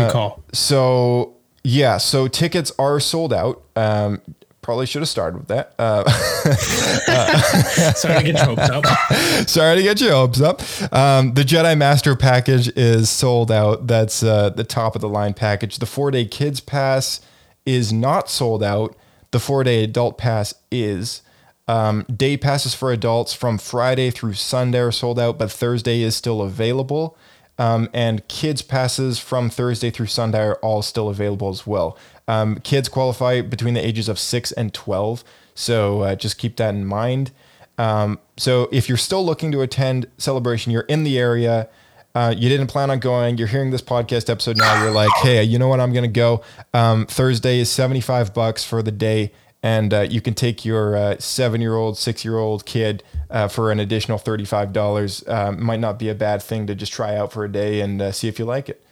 [0.05, 0.43] good call.
[0.53, 1.35] So
[1.65, 3.63] yeah, so tickets are sold out.
[3.77, 4.21] Um,
[4.61, 5.75] probably should have started with that.
[5.79, 6.09] Uh,
[7.95, 8.85] Sorry to get choked up.
[9.49, 10.61] sorry to get your hopes up.
[10.93, 13.87] Um, the Jedi Master package is sold out.
[13.87, 15.79] That's uh, the top of the line package.
[15.79, 17.21] The four day kids pass
[17.67, 18.97] is not sold out.
[19.33, 21.23] The four day adult pass is.
[21.67, 26.15] Um, day passes for adults from Friday through Sunday are sold out, but Thursday is
[26.15, 27.17] still available.
[27.59, 31.97] Um, and kids passes from Thursday through Sunday are all still available as well.
[32.29, 35.25] Um, kids qualify between the ages of six and 12.
[35.55, 37.31] So uh, just keep that in mind.
[37.79, 41.69] Um, so if you're still looking to attend celebration, you're in the area,
[42.15, 45.43] uh, you didn't plan on going, you're hearing this podcast episode now, you're like, hey,
[45.43, 45.81] you know what?
[45.81, 46.43] I'm going to go.
[46.75, 49.33] Um, Thursday is 75 bucks for the day.
[49.65, 53.47] And uh, you can take your uh, seven year old, six year old kid uh,
[53.47, 55.29] for an additional $35.
[55.29, 58.03] Um, might not be a bad thing to just try out for a day and
[58.03, 58.85] uh, see if you like it.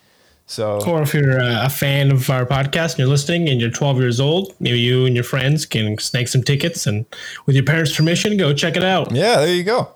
[0.46, 3.70] So, Or if you're uh, a fan of our podcast and you're listening and you're
[3.70, 7.04] 12 years old, maybe you and your friends can snag some tickets and
[7.46, 9.12] with your parents' permission, go check it out.
[9.12, 9.92] Yeah, there you go.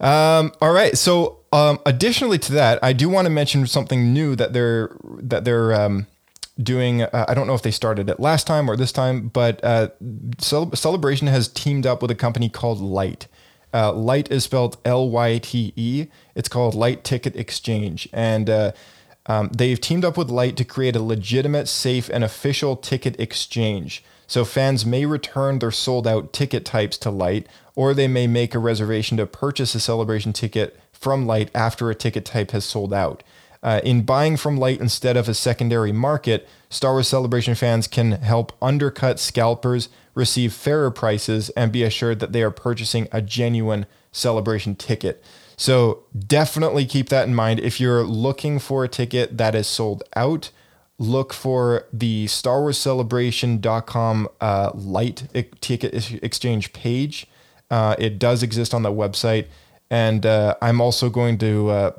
[0.00, 0.96] Um, all right.
[0.96, 5.44] So um, additionally to that, I do want to mention something new that they're that
[5.46, 6.06] they're um,
[6.62, 7.02] doing.
[7.02, 9.88] Uh, I don't know if they started it last time or this time, but uh,
[10.38, 13.26] Cel- Celebration has teamed up with a company called Lyte.
[13.72, 16.08] Uh, Lyte is spelled L Y T E.
[16.34, 18.72] It's called Lyte Ticket Exchange, and uh,
[19.24, 24.04] um, they've teamed up with Lyte to create a legitimate, safe, and official ticket exchange.
[24.26, 28.54] So fans may return their sold out ticket types to Lyte, or they may make
[28.54, 32.92] a reservation to purchase a celebration ticket from Lyte after a ticket type has sold
[32.92, 33.22] out.
[33.62, 38.12] Uh, in buying from Lyte instead of a secondary market, Star Wars Celebration fans can
[38.12, 43.86] help undercut scalpers, receive fairer prices, and be assured that they are purchasing a genuine
[44.12, 45.22] celebration ticket.
[45.56, 47.60] So definitely keep that in mind.
[47.60, 50.50] If you're looking for a ticket that is sold out,
[50.98, 55.24] look for the Star Wars Celebration.com uh, lyte
[55.60, 57.26] ticket exchange page.
[57.70, 59.46] Uh, it does exist on the website.
[59.90, 61.92] And uh, I'm also going to uh,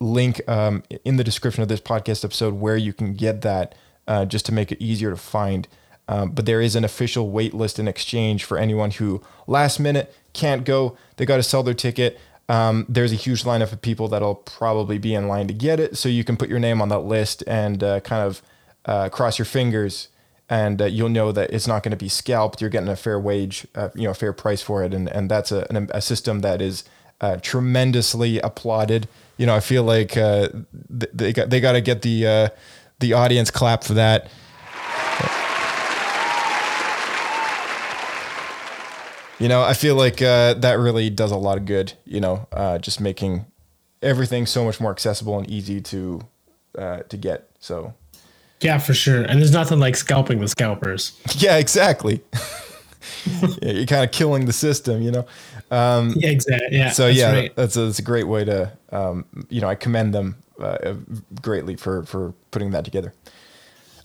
[0.00, 3.74] link um, in the description of this podcast episode where you can get that
[4.08, 5.68] uh, just to make it easier to find.
[6.08, 10.14] Um, but there is an official wait list in exchange for anyone who last minute
[10.32, 10.96] can't go.
[11.16, 12.18] They got to sell their ticket.
[12.48, 15.96] Um, there's a huge lineup of people that'll probably be in line to get it.
[15.96, 18.42] So you can put your name on that list and uh, kind of
[18.84, 20.08] uh, cross your fingers
[20.50, 22.60] and uh, you'll know that it's not going to be scalped.
[22.60, 24.92] You're getting a fair wage, uh, you know, a fair price for it.
[24.92, 26.84] And, and that's a, a system that is
[27.22, 29.08] uh, tremendously applauded.
[29.38, 30.48] You know, I feel like uh,
[30.90, 32.48] they got they got to get the uh,
[32.98, 34.28] the audience clap for that.
[39.38, 41.94] You know, I feel like uh, that really does a lot of good.
[42.04, 43.46] You know, uh, just making
[44.02, 46.22] everything so much more accessible and easy to
[46.76, 47.48] uh, to get.
[47.58, 47.94] So,
[48.60, 49.22] yeah, for sure.
[49.22, 51.18] And there's nothing like scalping the scalpers.
[51.36, 52.20] Yeah, exactly.
[53.62, 55.26] you're kind of killing the system, you know.
[55.70, 56.76] Um, yeah, exactly.
[56.76, 56.90] Yeah.
[56.90, 57.56] So that's yeah, right.
[57.56, 60.94] that's, a, that's a great way to, um, you know, I commend them uh,
[61.40, 63.14] greatly for for putting that together.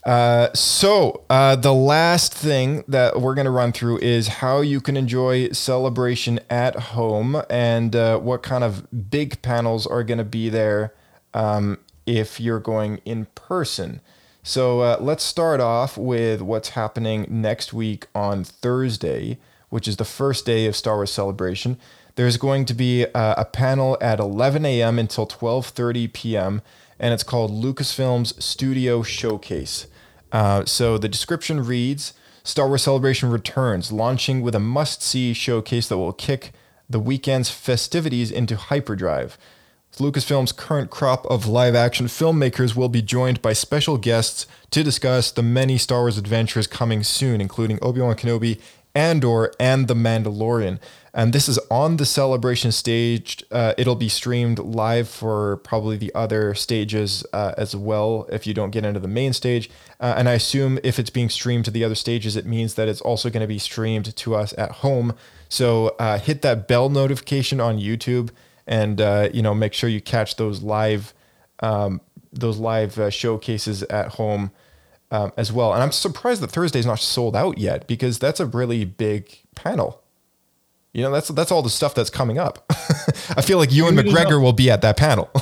[0.08, 4.80] Uh, so uh, the last thing that we're going to run through is how you
[4.80, 10.24] can enjoy celebration at home and uh, what kind of big panels are going to
[10.24, 10.94] be there
[11.34, 14.00] um, if you're going in person.
[14.48, 20.06] So uh, let's start off with what's happening next week on Thursday, which is the
[20.06, 21.78] first day of Star Wars Celebration.
[22.16, 25.00] There's going to be a, uh, a panel at 11 a.m.
[25.00, 26.62] until 12:30 p.m.
[26.98, 29.88] and it's called Lucasfilm's Studio Showcase.
[30.32, 32.14] Uh, so the description reads:
[32.46, 36.54] Star Wars Celebration returns, launching with a must-see showcase that will kick
[36.90, 39.38] the weekend's festivities into hyperdrive.
[40.00, 45.32] Lucasfilm's current crop of live action filmmakers will be joined by special guests to discuss
[45.32, 48.60] the many Star Wars adventures coming soon, including Obi Wan Kenobi,
[48.96, 50.80] Andor, and The Mandalorian.
[51.14, 53.44] And this is on the celebration stage.
[53.52, 58.54] Uh, it'll be streamed live for probably the other stages uh, as well if you
[58.54, 59.70] don't get into the main stage.
[60.00, 62.88] Uh, and I assume if it's being streamed to the other stages, it means that
[62.88, 65.16] it's also going to be streamed to us at home.
[65.50, 68.30] So uh, hit that bell notification on YouTube
[68.68, 71.14] and uh, you know make sure you catch those live
[71.60, 72.02] um,
[72.32, 74.52] those live uh, showcases at home
[75.12, 75.74] um, as well.
[75.74, 80.04] And I'm surprised that Thursday's not sold out yet because that's a really big panel.
[80.94, 82.66] You know, that's that's all the stuff that's coming up.
[83.36, 85.30] I feel like Ewan McGregor will be at that panel.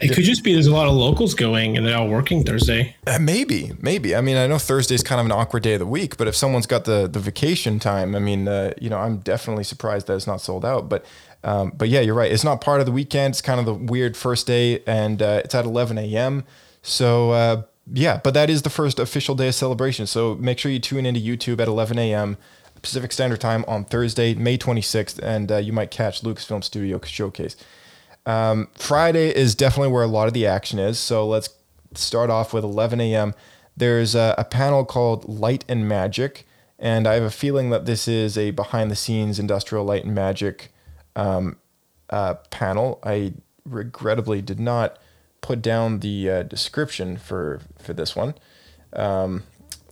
[0.00, 2.94] it could just be there's a lot of locals going and they're all working Thursday.
[3.08, 4.14] Uh, maybe, maybe.
[4.14, 6.36] I mean, I know Thursday's kind of an awkward day of the week, but if
[6.36, 10.14] someone's got the the vacation time, I mean, uh, you know, I'm definitely surprised that
[10.14, 10.88] it's not sold out.
[10.88, 11.04] But
[11.42, 12.30] um, but yeah, you're right.
[12.30, 13.32] It's not part of the weekend.
[13.32, 16.44] It's kind of the weird first day, and uh, it's at 11 a.m.
[16.82, 17.62] So uh,
[17.92, 20.06] yeah, but that is the first official day of celebration.
[20.06, 22.36] So make sure you tune into YouTube at 11 a.m.
[22.82, 27.56] Pacific Standard Time on Thursday, May 26th, and uh, you might catch Lucasfilm Studio Showcase.
[28.26, 30.98] Um, Friday is definitely where a lot of the action is.
[30.98, 31.50] So let's
[31.94, 33.34] start off with 11 a.m.
[33.76, 36.46] There's a, a panel called Light and Magic,
[36.78, 40.14] and I have a feeling that this is a behind the scenes industrial light and
[40.14, 40.72] magic
[41.20, 41.56] um,
[42.08, 42.98] uh, panel.
[43.04, 44.98] I regrettably did not
[45.42, 48.34] put down the uh, description for for this one.
[48.92, 49.44] Um,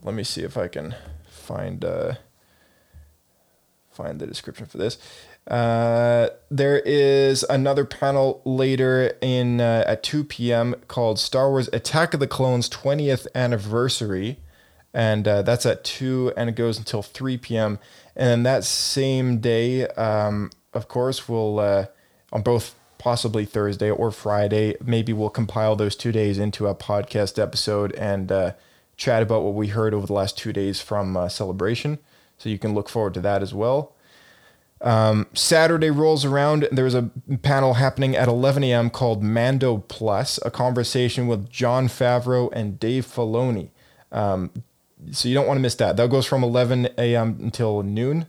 [0.03, 0.95] let me see if I can
[1.29, 2.15] find uh,
[3.91, 4.99] find the description for this.
[5.47, 10.75] Uh, there is another panel later in uh, at 2 p.m.
[10.89, 14.39] called Star Wars Attack of the Clones 20th Anniversary,
[14.93, 17.79] and uh, that's at 2 and it goes until 3 p.m.
[18.15, 21.87] And that same day, um, of course, we'll uh,
[22.33, 24.77] on both possibly Thursday or Friday.
[24.83, 28.53] Maybe we'll compile those two days into a podcast episode and uh,
[28.97, 31.99] chat about what we heard over the last two days from uh, Celebration.
[32.39, 33.95] So you can look forward to that as well.
[34.81, 37.11] Um, Saturday rolls around, there's a
[37.43, 38.91] panel happening at 11 a.m.
[38.91, 43.71] called Mando Plus, a conversation with Jon Favreau and Dave Filoni.
[44.13, 44.53] Um,
[45.11, 45.97] so you don't want to miss that.
[45.97, 47.39] That goes from 11 a.m.
[47.41, 48.27] until noon.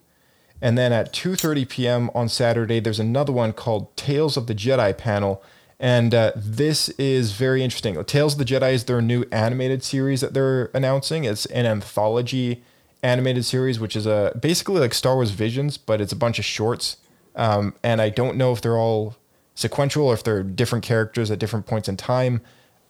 [0.62, 2.10] And then at 2:30 p.m.
[2.14, 5.42] on Saturday, there's another one called Tales of the Jedi panel,
[5.80, 8.04] and uh, this is very interesting.
[8.04, 11.24] Tales of the Jedi is their new animated series that they're announcing.
[11.24, 12.62] It's an anthology
[13.02, 16.46] animated series, which is a basically like Star Wars Visions, but it's a bunch of
[16.46, 16.98] shorts.
[17.36, 19.16] Um, and I don't know if they're all
[19.56, 22.42] sequential or if they're different characters at different points in time.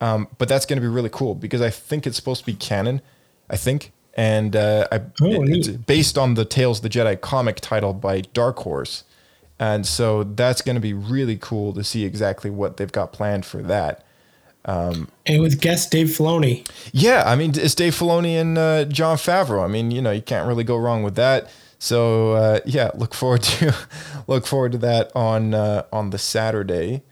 [0.01, 2.53] Um, but that's going to be really cool because I think it's supposed to be
[2.53, 3.01] canon.
[3.49, 7.19] I think, and uh, I, Oh, it- it's based on the Tales of the Jedi
[7.19, 9.03] comic title by Dark Horse,
[9.59, 13.45] and so that's going to be really cool to see exactly what they've got planned
[13.45, 14.03] for that.
[14.65, 16.67] Um, And with guest Dave Filoni.
[16.91, 19.63] Yeah, I mean, it's Dave Filoni and uh, Jon Favreau.
[19.63, 21.49] I mean, you know, you can't really go wrong with that.
[21.79, 23.73] So uh, yeah, look forward to
[24.27, 27.03] look forward to that on uh, on the Saturday.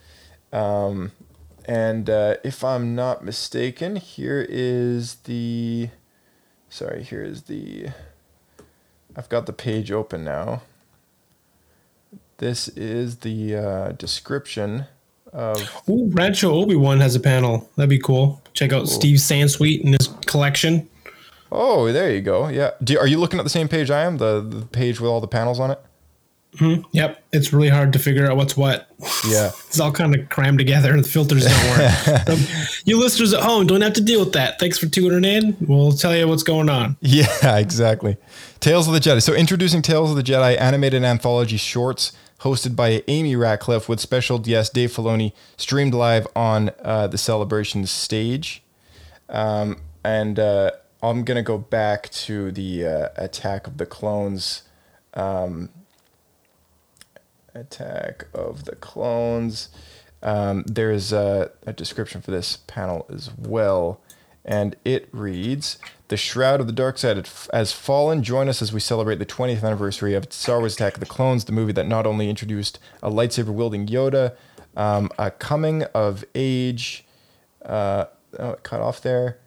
[0.51, 1.13] Um,
[1.65, 5.89] and uh, if I'm not mistaken, here is the
[6.69, 7.87] sorry, here is the
[9.15, 10.61] I've got the page open now.
[12.37, 14.85] This is the uh, description
[15.33, 17.69] of Ooh, Rancho Obi Wan has a panel.
[17.75, 18.41] That'd be cool.
[18.53, 20.87] Check out Steve Sansweet and his collection.
[21.51, 22.47] Oh, there you go.
[22.47, 22.71] Yeah.
[22.83, 24.17] Do, are you looking at the same page I am?
[24.17, 25.79] The the page with all the panels on it?
[26.91, 28.89] Yep, it's really hard to figure out what's what.
[29.27, 29.51] Yeah.
[29.67, 32.27] It's all kind of crammed together, and the filters don't work.
[32.27, 32.39] Um,
[32.85, 34.59] you listeners at home don't have to deal with that.
[34.59, 35.55] Thanks for tuning in.
[35.61, 36.97] We'll tell you what's going on.
[37.01, 37.27] Yeah,
[37.57, 38.17] exactly.
[38.59, 39.21] Tales of the Jedi.
[39.21, 44.39] So introducing Tales of the Jedi animated anthology shorts hosted by Amy Ratcliffe with special
[44.39, 48.63] guest Dave Filoni streamed live on uh, the celebration stage.
[49.29, 50.71] Um, and uh,
[51.03, 54.63] I'm going to go back to the uh, Attack of the Clones
[55.13, 55.69] um,
[57.57, 59.69] Attack of the Clones.
[60.21, 64.01] Um, there's a, a description for this panel as well,
[64.45, 65.77] and it reads
[66.07, 68.23] The Shroud of the Dark Side has fallen.
[68.23, 71.45] Join us as we celebrate the 20th anniversary of Star Wars Attack of the Clones,
[71.45, 74.35] the movie that not only introduced a lightsaber wielding Yoda,
[74.75, 77.05] um, a coming of age,
[77.65, 78.05] uh,
[78.39, 79.39] oh, cut off there,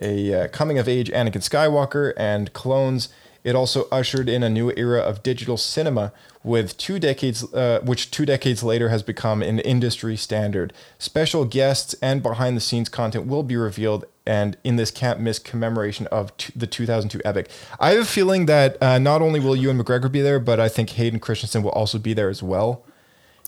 [0.00, 3.08] a uh, coming of age Anakin Skywalker and clones.
[3.46, 8.10] It also ushered in a new era of digital cinema, with two decades, uh, which
[8.10, 10.72] two decades later has become an industry standard.
[10.98, 16.36] Special guests and behind-the-scenes content will be revealed, and in this can't miss commemoration of
[16.36, 17.48] t- the 2002 epic.
[17.78, 20.68] I have a feeling that uh, not only will Ewan McGregor be there, but I
[20.68, 22.84] think Hayden Christensen will also be there as well.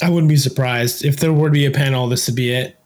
[0.01, 2.07] I wouldn't be surprised if there were to be a panel.
[2.07, 2.77] This would be it.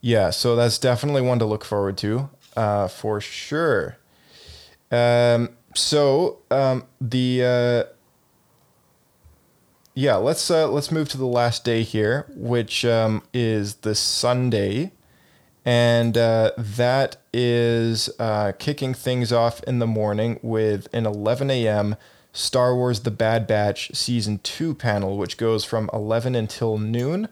[0.00, 3.98] Yeah, so that's definitely one to look forward to, uh, for sure.
[4.90, 7.92] Um, so um, the uh,
[9.94, 14.92] yeah, let's uh, let's move to the last day here, which um, is the Sunday,
[15.64, 21.96] and uh, that is uh, kicking things off in the morning with an 11 a.m.
[22.34, 27.28] Star Wars: The Bad Batch season two panel, which goes from 11 until noon.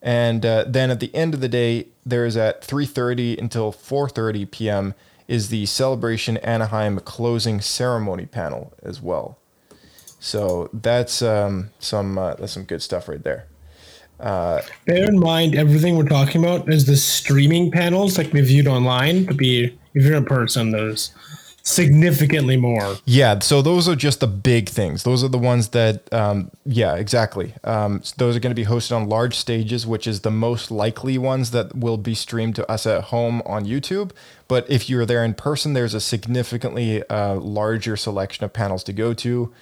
[0.00, 4.94] And uh, then at the end of the day, there's at 3:30 until 4:30 p.m.
[5.32, 9.38] is the Celebration Anaheim closing ceremony panel as well.
[10.20, 13.46] So that's um, some uh, that's some good stuff right there.
[14.86, 19.26] Bear in mind, everything we're talking about is the streaming panels, like we viewed online.
[19.26, 21.12] To be if you're in person, there's
[21.62, 22.96] significantly more.
[23.04, 25.04] Yeah, so those are just the big things.
[25.04, 27.54] Those are the ones that, um, yeah, exactly.
[27.64, 30.70] Um, s- those are going to be hosted on large stages, which is the most
[30.70, 34.10] likely ones that will be streamed to us at home on YouTube.
[34.48, 38.92] But if you're there in person, there's a significantly uh, larger selection of panels to
[38.92, 39.52] go to.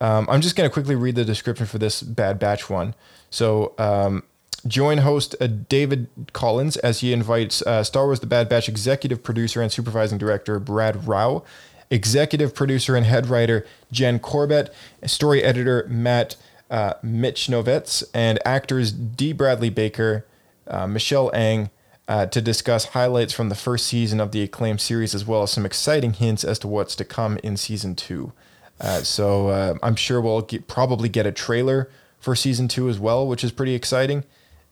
[0.00, 2.94] Um, I'm just going to quickly read the description for this Bad Batch one.
[3.28, 4.22] So, um,
[4.66, 9.22] join host uh, David Collins as he invites uh, Star Wars The Bad Batch executive
[9.22, 11.42] producer and supervising director Brad Rau,
[11.90, 14.72] executive producer and head writer Jen Corbett,
[15.06, 16.36] story editor Matt
[16.70, 19.32] uh, Michnovetz, and actors D.
[19.32, 20.26] Bradley Baker,
[20.66, 21.70] uh, Michelle Ang,
[22.06, 25.50] uh, to discuss highlights from the first season of the acclaimed series, as well as
[25.52, 28.32] some exciting hints as to what's to come in season two.
[28.80, 33.26] Uh, so I'm sure we'll get, probably get a trailer for season two as well,
[33.26, 34.24] which is pretty exciting.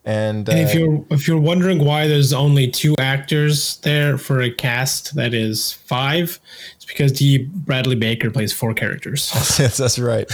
[0.08, 4.40] And, uh, And if you're if you're wondering why there's only two actors there for
[4.40, 6.40] a cast that is five,
[6.76, 7.46] it's because D.
[7.52, 9.30] Bradley Baker plays four characters.
[9.58, 10.26] yes, that's right.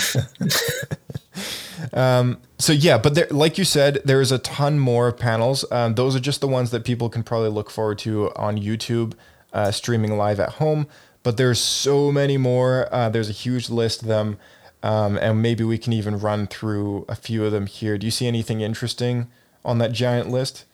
[1.92, 5.64] um, so yeah, but there, like you said, there is a ton more panels.
[5.72, 9.14] Um, those are just the ones that people can probably look forward to on YouTube,
[9.52, 10.86] uh, streaming live at home.
[11.24, 12.88] But there's so many more.
[12.94, 14.38] Uh, there's a huge list of them.
[14.84, 17.98] um, and maybe we can even run through a few of them here.
[17.98, 19.26] Do you see anything interesting
[19.64, 20.64] on that giant list?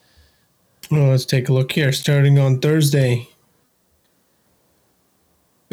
[0.89, 1.91] Well, let's take a look here.
[1.91, 3.27] Starting on Thursday.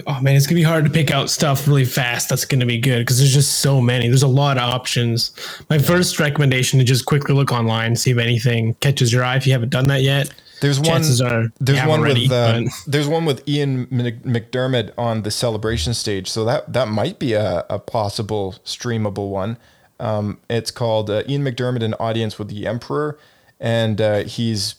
[0.06, 2.28] Oh man, it's gonna be hard to pick out stuff really fast.
[2.28, 4.06] That's gonna be good because there's just so many.
[4.06, 5.32] There's a lot of options.
[5.68, 9.34] My first recommendation to just quickly look online, see if anything catches your eye.
[9.36, 11.32] If you haven't done that yet, There's chances one.
[11.32, 16.30] are there's one already, with uh, there's one with Ian McDiarmid on the celebration stage.
[16.30, 19.56] So that that might be a, a possible streamable one.
[20.00, 23.18] Um, it's called uh, Ian McDiarmid, an audience with the Emperor,
[23.58, 24.76] and uh, he's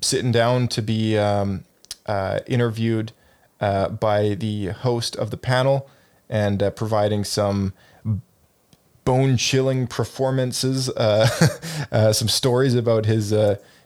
[0.00, 1.64] sitting down to be um,
[2.06, 3.12] uh, interviewed
[3.60, 5.88] uh, by the host of the panel
[6.28, 7.72] and uh, providing some
[9.04, 13.34] bone chilling performances, uh, some stories about his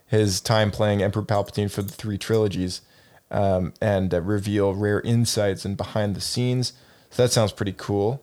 [0.06, 2.82] his time playing Emperor Palpatine for the three trilogies,
[3.30, 6.72] um, and reveal rare insights and behind the scenes.
[7.10, 8.22] So that sounds pretty cool.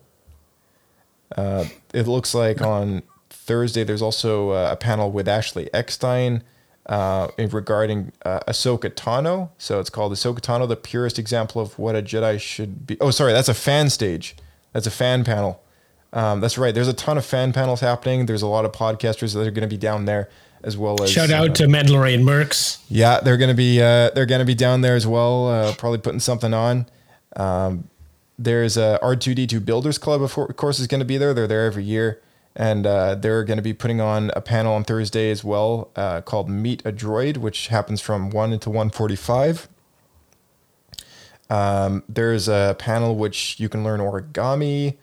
[1.37, 6.43] Uh, it looks like on Thursday there's also uh, a panel with Ashley Eckstein
[6.87, 9.49] uh, regarding uh, Ahsoka Tano.
[9.57, 12.97] So it's called Ahsoka Tano, the purest example of what a Jedi should be.
[12.99, 14.35] Oh, sorry, that's a fan stage.
[14.73, 15.61] That's a fan panel.
[16.13, 16.73] Um, that's right.
[16.73, 18.25] There's a ton of fan panels happening.
[18.25, 20.29] There's a lot of podcasters that are going to be down there
[20.63, 22.79] as well as shout out uh, to Mandalorian Mercs.
[22.87, 25.47] yeah, they're gonna be uh, they're gonna be down there as well.
[25.47, 26.85] Uh, probably putting something on.
[27.35, 27.89] Um,
[28.43, 31.33] there's a R2D2 Builders Club, of course, is going to be there.
[31.33, 32.21] They're there every year,
[32.55, 36.21] and uh, they're going to be putting on a panel on Thursday as well uh,
[36.21, 39.67] called Meet a Droid, which happens from one to one forty-five.
[41.51, 44.95] Um, there's a panel which you can learn origami,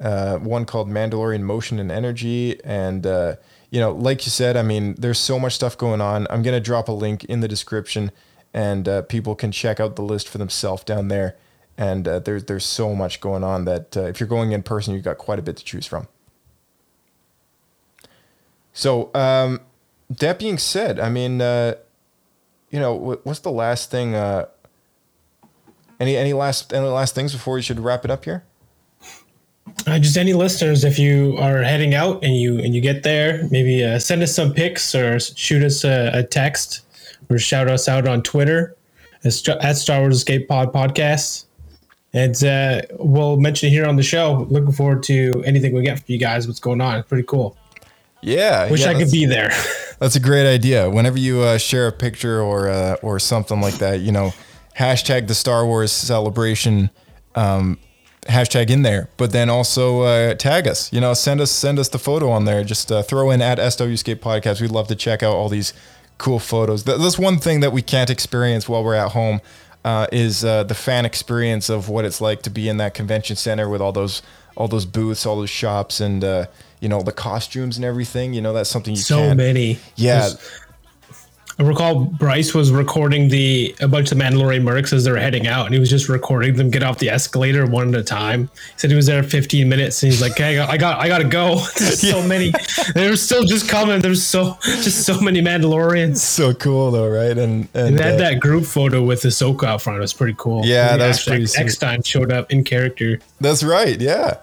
[0.00, 2.58] uh, one called Mandalorian Motion and Energy.
[2.64, 3.36] And, uh,
[3.70, 6.26] you know, like you said, I mean, there's so much stuff going on.
[6.30, 8.12] I'm going to drop a link in the description
[8.54, 11.36] and uh, people can check out the list for themselves down there.
[11.80, 14.92] And uh, there's, there's so much going on that uh, if you're going in person,
[14.92, 16.08] you've got quite a bit to choose from.
[18.74, 19.60] So, um,
[20.10, 21.76] that being said, I mean, uh,
[22.70, 24.14] you know, wh- what's the last thing?
[24.14, 24.46] Uh,
[25.98, 28.44] any any last any last things before we should wrap it up here?
[29.86, 33.48] Uh, just any listeners, if you are heading out and you and you get there,
[33.50, 36.82] maybe uh, send us some pics or shoot us a, a text
[37.30, 38.76] or shout us out on Twitter
[39.24, 41.46] at Star Wars Escape Pod Podcast.
[42.12, 44.46] And uh, we'll mention it here on the show.
[44.50, 46.46] Looking forward to anything we get from you guys.
[46.46, 46.98] What's going on?
[46.98, 47.56] It's pretty cool.
[48.22, 49.50] Yeah, Wish yeah, I could be there.
[49.98, 50.90] That's a great idea.
[50.90, 54.34] Whenever you uh, share a picture or uh, or something like that, you know,
[54.78, 56.90] hashtag the Star Wars celebration
[57.34, 57.78] um,
[58.22, 60.92] hashtag in there, but then also uh, tag us.
[60.92, 62.64] You know, send us send us the photo on there.
[62.64, 64.60] Just uh, throw in at SW Escape Podcast.
[64.60, 65.72] We'd love to check out all these
[66.18, 66.84] cool photos.
[66.84, 69.40] That's one thing that we can't experience while we're at home.
[69.82, 73.34] Uh, is uh, the fan experience of what it's like to be in that convention
[73.34, 74.20] center with all those
[74.56, 76.44] all those booths, all those shops, and uh,
[76.80, 78.34] you know the costumes and everything.
[78.34, 79.38] You know that's something you so can't.
[79.38, 79.78] many.
[79.96, 80.60] Yeah, There's-
[81.60, 85.46] I recall Bryce was recording the a bunch of Mandalorian mercs as they were heading
[85.46, 88.48] out, and he was just recording them get off the escalator one at a time.
[88.54, 91.18] He said he was there 15 minutes, and he's like, "Hey, I got, I got,
[91.18, 92.50] to go." There's so many.
[92.94, 94.00] They're still just coming.
[94.00, 96.16] There's so just so many Mandalorians.
[96.16, 97.36] so cool though, right?
[97.36, 99.98] And and And they had uh, that group photo with Ahsoka out front.
[99.98, 100.64] It was pretty cool.
[100.64, 101.44] Yeah, that was pretty.
[101.58, 103.20] Eckstein showed up in character.
[103.38, 104.00] that's right.
[104.00, 104.38] Yeah.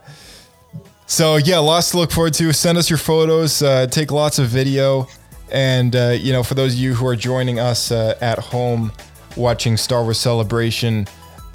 [1.08, 2.54] So yeah, lots to look forward to.
[2.54, 3.64] Send us your photos.
[3.64, 5.08] Uh, take lots of video,
[5.52, 8.92] and uh, you know, for those of you who are joining us uh, at home
[9.38, 11.08] watching Star Wars Celebration.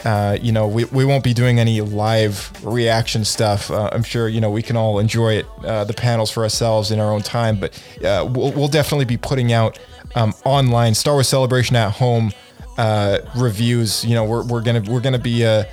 [0.04, 3.70] Uh, you know, we, we won't be doing any live reaction stuff.
[3.70, 6.90] Uh, I'm sure, you know, we can all enjoy it, uh, the panels for ourselves
[6.90, 7.72] in our own time, but
[8.04, 9.78] uh, we'll, we'll definitely be putting out
[10.16, 12.32] um, online Star Wars Celebration at home
[12.78, 14.04] uh, reviews.
[14.04, 15.64] You know, we're, we're gonna we're gonna be uh,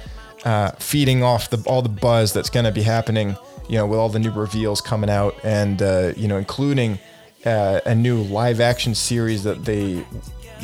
[0.77, 3.35] feeding off the all the buzz that's gonna be happening.
[3.67, 5.81] You know, with all the new reveals coming out, and
[6.15, 6.99] you know, including
[7.45, 10.05] uh, a new live action series that they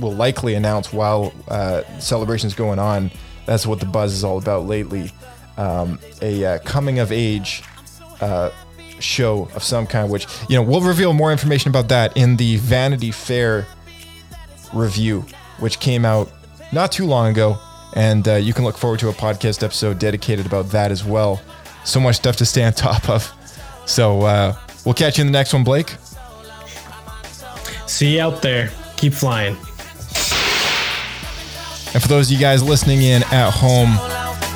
[0.02, 3.12] will likely announce while uh, celebrations going on.
[3.46, 5.12] That's what the buzz is all about lately.
[5.58, 7.64] Um, a uh, coming of age
[8.20, 8.52] uh,
[9.00, 12.58] show of some kind, which you know we'll reveal more information about that in the
[12.58, 13.66] Vanity Fair
[14.74, 15.26] review,
[15.60, 16.30] which came out
[16.74, 17.58] not too long ago,
[17.94, 21.42] and uh, you can look forward to a podcast episode dedicated about that as well.
[21.86, 23.32] So much stuff to stay on top of.
[23.86, 25.96] So uh, we'll catch you in the next one, Blake.
[27.88, 28.72] See you out there.
[28.98, 29.56] Keep flying.
[31.94, 33.96] And for those of you guys listening in at home,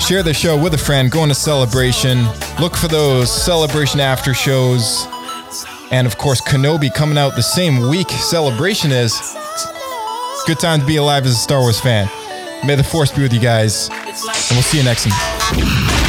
[0.01, 2.25] share the show with a friend, go a celebration,
[2.59, 5.07] look for those celebration after shows.
[5.91, 9.17] And of course, Kenobi coming out the same week celebration is.
[10.45, 12.09] Good time to be alive as a Star Wars fan.
[12.65, 13.89] May the force be with you guys.
[13.89, 16.08] And we'll see you next time.